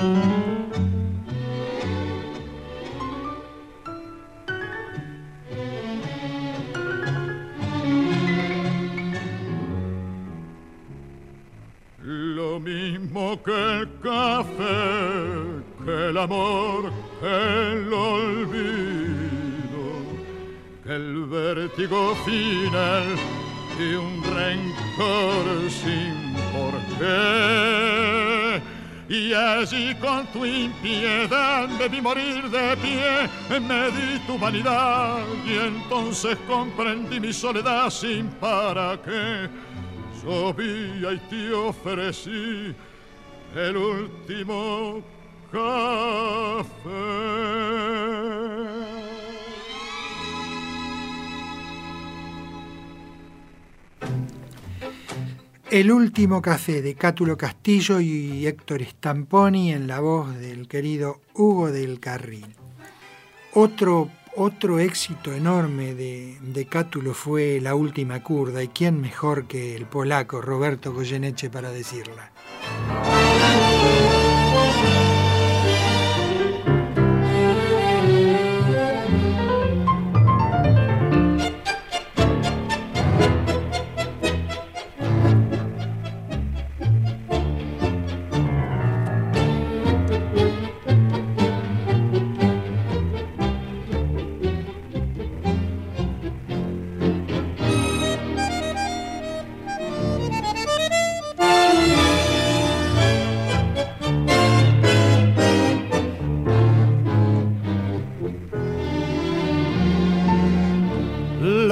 [0.00, 0.04] Lo
[12.60, 18.68] mismo que el café, que el amor, que el olvido,
[20.84, 23.16] que el vértigo final
[23.80, 28.77] y un rencor sin por qué
[29.08, 33.28] y allí con tu impiedad me vi morir de pie,
[33.60, 39.48] me di tu vanidad y entonces comprendí mi soledad sin para qué.
[40.22, 42.74] Llovía y te ofrecí
[43.54, 45.02] el último
[45.50, 46.68] café.
[55.70, 61.70] El último café de Cátulo Castillo y Héctor Stamponi en la voz del querido Hugo
[61.70, 62.56] del Carril.
[63.52, 69.76] Otro, otro éxito enorme de, de, Cátulo fue La Última Curda, y quién mejor que
[69.76, 72.32] el polaco Roberto Goyeneche para decirla.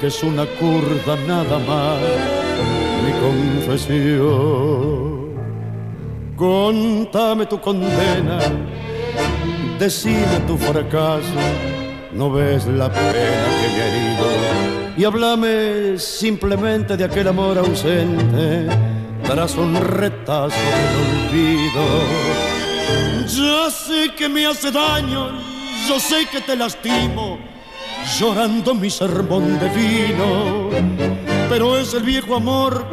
[0.00, 1.98] que es una curda nada más
[3.20, 4.28] confesión.
[6.36, 8.38] Contame tu condena,
[9.78, 11.40] decime tu fracaso,
[12.12, 14.26] no ves la pena que me ha herido.
[14.96, 18.68] Y háblame simplemente de aquel amor ausente,
[19.24, 21.84] tras un retazo del olvido.
[23.26, 25.32] Ya sé que me hace daño,
[25.88, 27.27] yo sé que te lastimo,
[28.16, 30.70] llorando mi sermón de vino,
[31.48, 32.84] pero es el viejo amor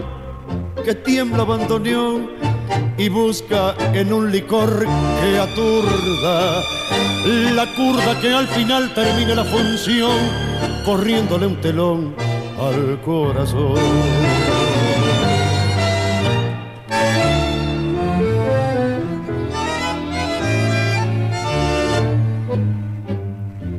[0.84, 2.20] que tiembla abandoneó
[2.98, 4.86] y busca en un licor
[5.22, 6.62] que aturda
[7.54, 10.18] la curda que al final termine la función
[10.86, 12.16] corriéndole un telón
[12.60, 13.76] al corazón.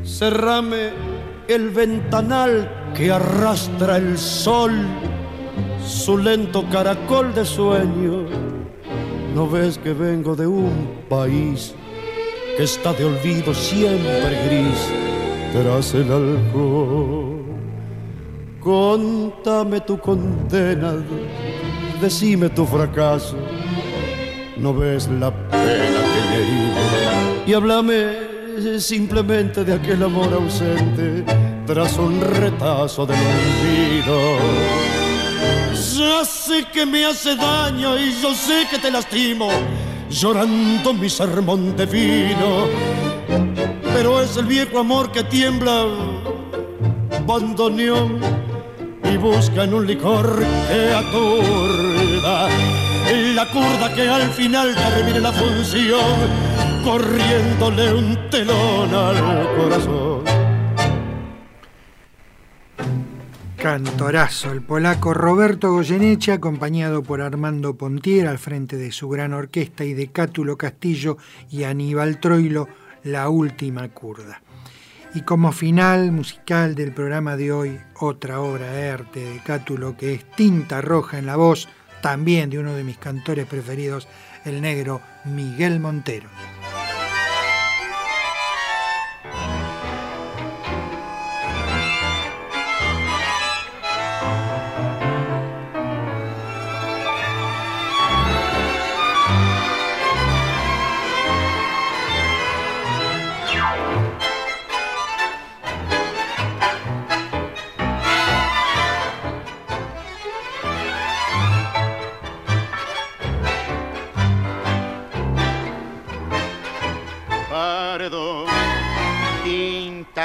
[0.05, 1.16] Cerrame
[1.49, 4.73] el ventanal que arrastra el sol,
[5.85, 8.27] su lento caracol de sueño.
[9.35, 11.75] ¿No ves que vengo de un país
[12.57, 14.91] que está de olvido siempre gris
[15.53, 17.37] tras el alcohol?
[18.61, 20.95] Contame tu condena,
[22.01, 23.37] decime tu fracaso.
[24.57, 26.77] ¿No ves la pena que me herido?
[27.47, 28.26] Y háblame
[28.81, 31.25] simplemente de aquel amor ausente
[31.67, 34.39] tras un retazo del olvido.
[35.97, 39.49] Ya sé que me hace daño y yo sé que te lastimo,
[40.09, 42.67] llorando mi sermón de vino.
[43.95, 45.87] Pero es el viejo amor que tiembla,
[47.27, 48.21] bandoneón,
[49.05, 52.49] y busca en un licor que aturda
[53.37, 56.56] la curda que al final termine la función
[56.87, 60.25] corriéndole un telón al corazón.
[63.57, 69.85] Cantorazo, el polaco Roberto Goyeneche, acompañado por Armando Pontier al frente de su gran orquesta
[69.85, 71.17] y de Cátulo Castillo
[71.51, 72.69] y Aníbal Troilo,
[73.03, 74.41] la última curda.
[75.13, 80.15] Y como final musical del programa de hoy, otra obra de arte de Cátulo que
[80.15, 81.69] es Tinta Roja en la voz,
[82.01, 84.07] también de uno de mis cantores preferidos,
[84.45, 86.29] el negro Miguel Montero.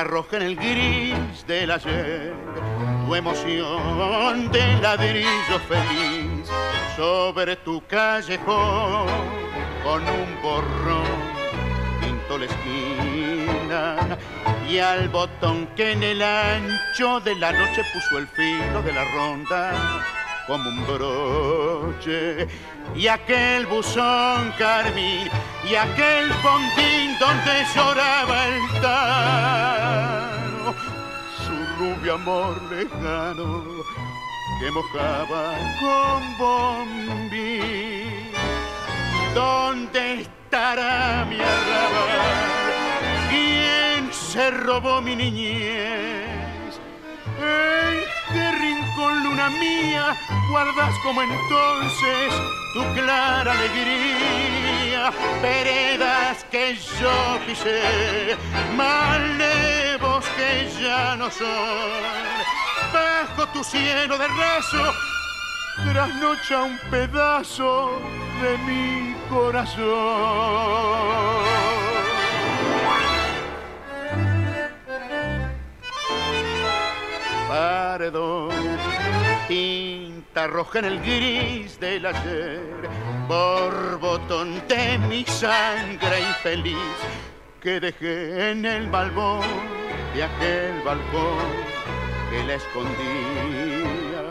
[0.01, 2.33] Arroja en el gris del ayer.
[3.05, 6.49] Tu emoción de ladrillo feliz
[6.95, 9.07] sobre tu callejón
[9.83, 11.19] con un borrón
[11.99, 14.17] pinto la esquina
[14.67, 19.03] y al botón que en el ancho de la noche puso el filo de la
[19.03, 22.47] ronda como un broche
[22.95, 25.29] y aquel buzón carmín
[25.69, 30.75] y aquel fondín donde lloraba el tano
[31.45, 33.63] su rubio amor lejano
[34.59, 37.91] que mojaba con bombín
[39.33, 42.49] ¿Dónde estará mi arrabal?
[43.29, 46.81] ¿Quién se robó mi niñez?
[47.39, 48.00] ¿En
[49.01, 50.15] rincón, luna mía,
[50.49, 52.33] guardas como entonces
[52.73, 55.11] tu clara alegría?
[55.41, 58.37] Veredas que yo pisé,
[58.75, 61.47] malevos que ya no son.
[62.93, 64.93] Bajo tu cielo de raso,
[65.91, 68.01] trasnocha un pedazo
[68.41, 69.81] de mi corazón.
[77.47, 78.70] Paredón,
[79.51, 82.89] tinta roja en el gris del ayer,
[83.27, 86.97] botón de mi sangre infeliz
[87.59, 89.43] que dejé en el balbón
[90.15, 91.51] de aquel balcón
[92.29, 94.21] que la escondía.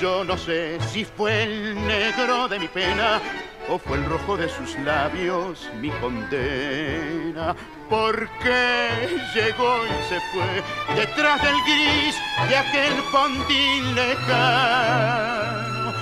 [0.00, 3.20] Yo no sé si fue el negro de mi pena
[3.68, 7.54] o fue el rojo de sus labios mi condena.
[7.88, 10.62] Porque llegó y se fue
[10.96, 12.16] detrás del gris
[12.48, 15.92] de aquel fondín lejano,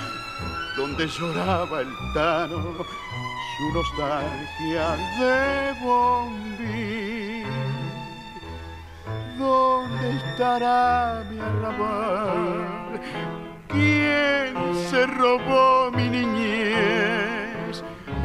[0.76, 2.86] donde lloraba el tano
[3.56, 7.44] su nostalgia de bombín.
[9.38, 13.00] ¿Dónde estará mi arrabal?
[13.68, 14.14] ¿Quién
[14.54, 14.54] ¿Quién
[14.90, 17.33] se robó mi niñez?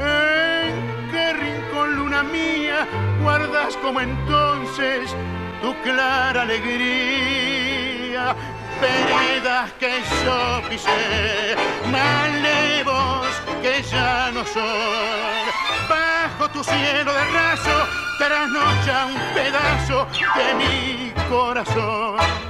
[0.02, 2.88] ¿En qué rincón, luna mía,
[3.22, 5.14] guardas como entonces
[5.62, 8.36] tu clara alegría?
[8.80, 11.56] Veredas que yo pisé,
[11.92, 13.28] malevos
[13.62, 14.64] que ya no son.
[15.90, 20.08] Bajo tu cielo de raso, trasnocha un pedazo
[20.38, 22.49] de mi corazón.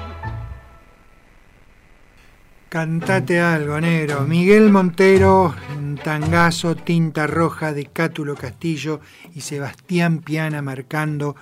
[2.70, 4.28] Cantate algo, negro.
[4.28, 5.56] Miguel Montero,
[6.04, 9.02] Tangazo, Tinta Roja de Cátulo Castillo
[9.34, 11.36] y Sebastián Piana marcando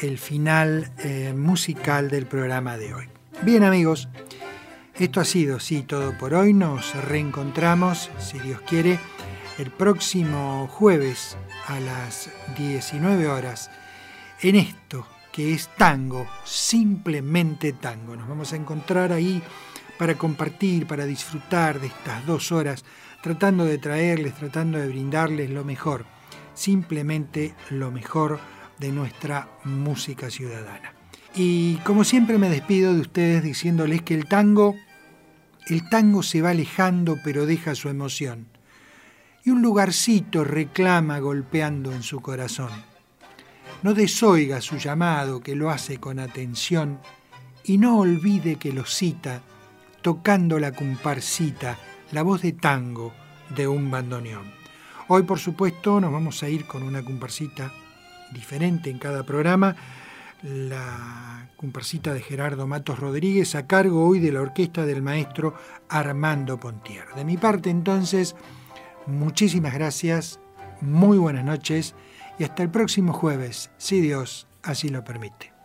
[0.00, 3.08] el final eh, musical del programa de hoy.
[3.42, 4.08] Bien amigos,
[4.94, 6.54] esto ha sido, sí, todo por hoy.
[6.54, 8.98] Nos reencontramos, si Dios quiere,
[9.58, 11.36] el próximo jueves
[11.66, 13.70] a las 19 horas
[14.40, 18.16] en esto que es tango, simplemente tango.
[18.16, 19.42] Nos vamos a encontrar ahí
[20.00, 22.86] para compartir, para disfrutar de estas dos horas,
[23.22, 26.06] tratando de traerles, tratando de brindarles lo mejor,
[26.54, 28.40] simplemente lo mejor
[28.78, 30.94] de nuestra música ciudadana.
[31.34, 34.74] Y como siempre me despido de ustedes diciéndoles que el tango,
[35.66, 38.46] el tango se va alejando pero deja su emoción.
[39.44, 42.70] Y un lugarcito reclama golpeando en su corazón.
[43.82, 47.00] No desoiga su llamado que lo hace con atención
[47.64, 49.42] y no olvide que lo cita
[50.02, 51.78] tocando la comparsita,
[52.12, 53.12] la voz de tango
[53.54, 54.50] de un bandoneón.
[55.08, 57.72] Hoy, por supuesto, nos vamos a ir con una comparsita
[58.32, 59.76] diferente en cada programa,
[60.42, 65.54] la comparsita de Gerardo Matos Rodríguez a cargo hoy de la orquesta del maestro
[65.88, 67.06] Armando Pontier.
[67.16, 68.36] De mi parte, entonces,
[69.06, 70.40] muchísimas gracias,
[70.80, 71.94] muy buenas noches
[72.38, 75.59] y hasta el próximo jueves, si Dios así lo permite.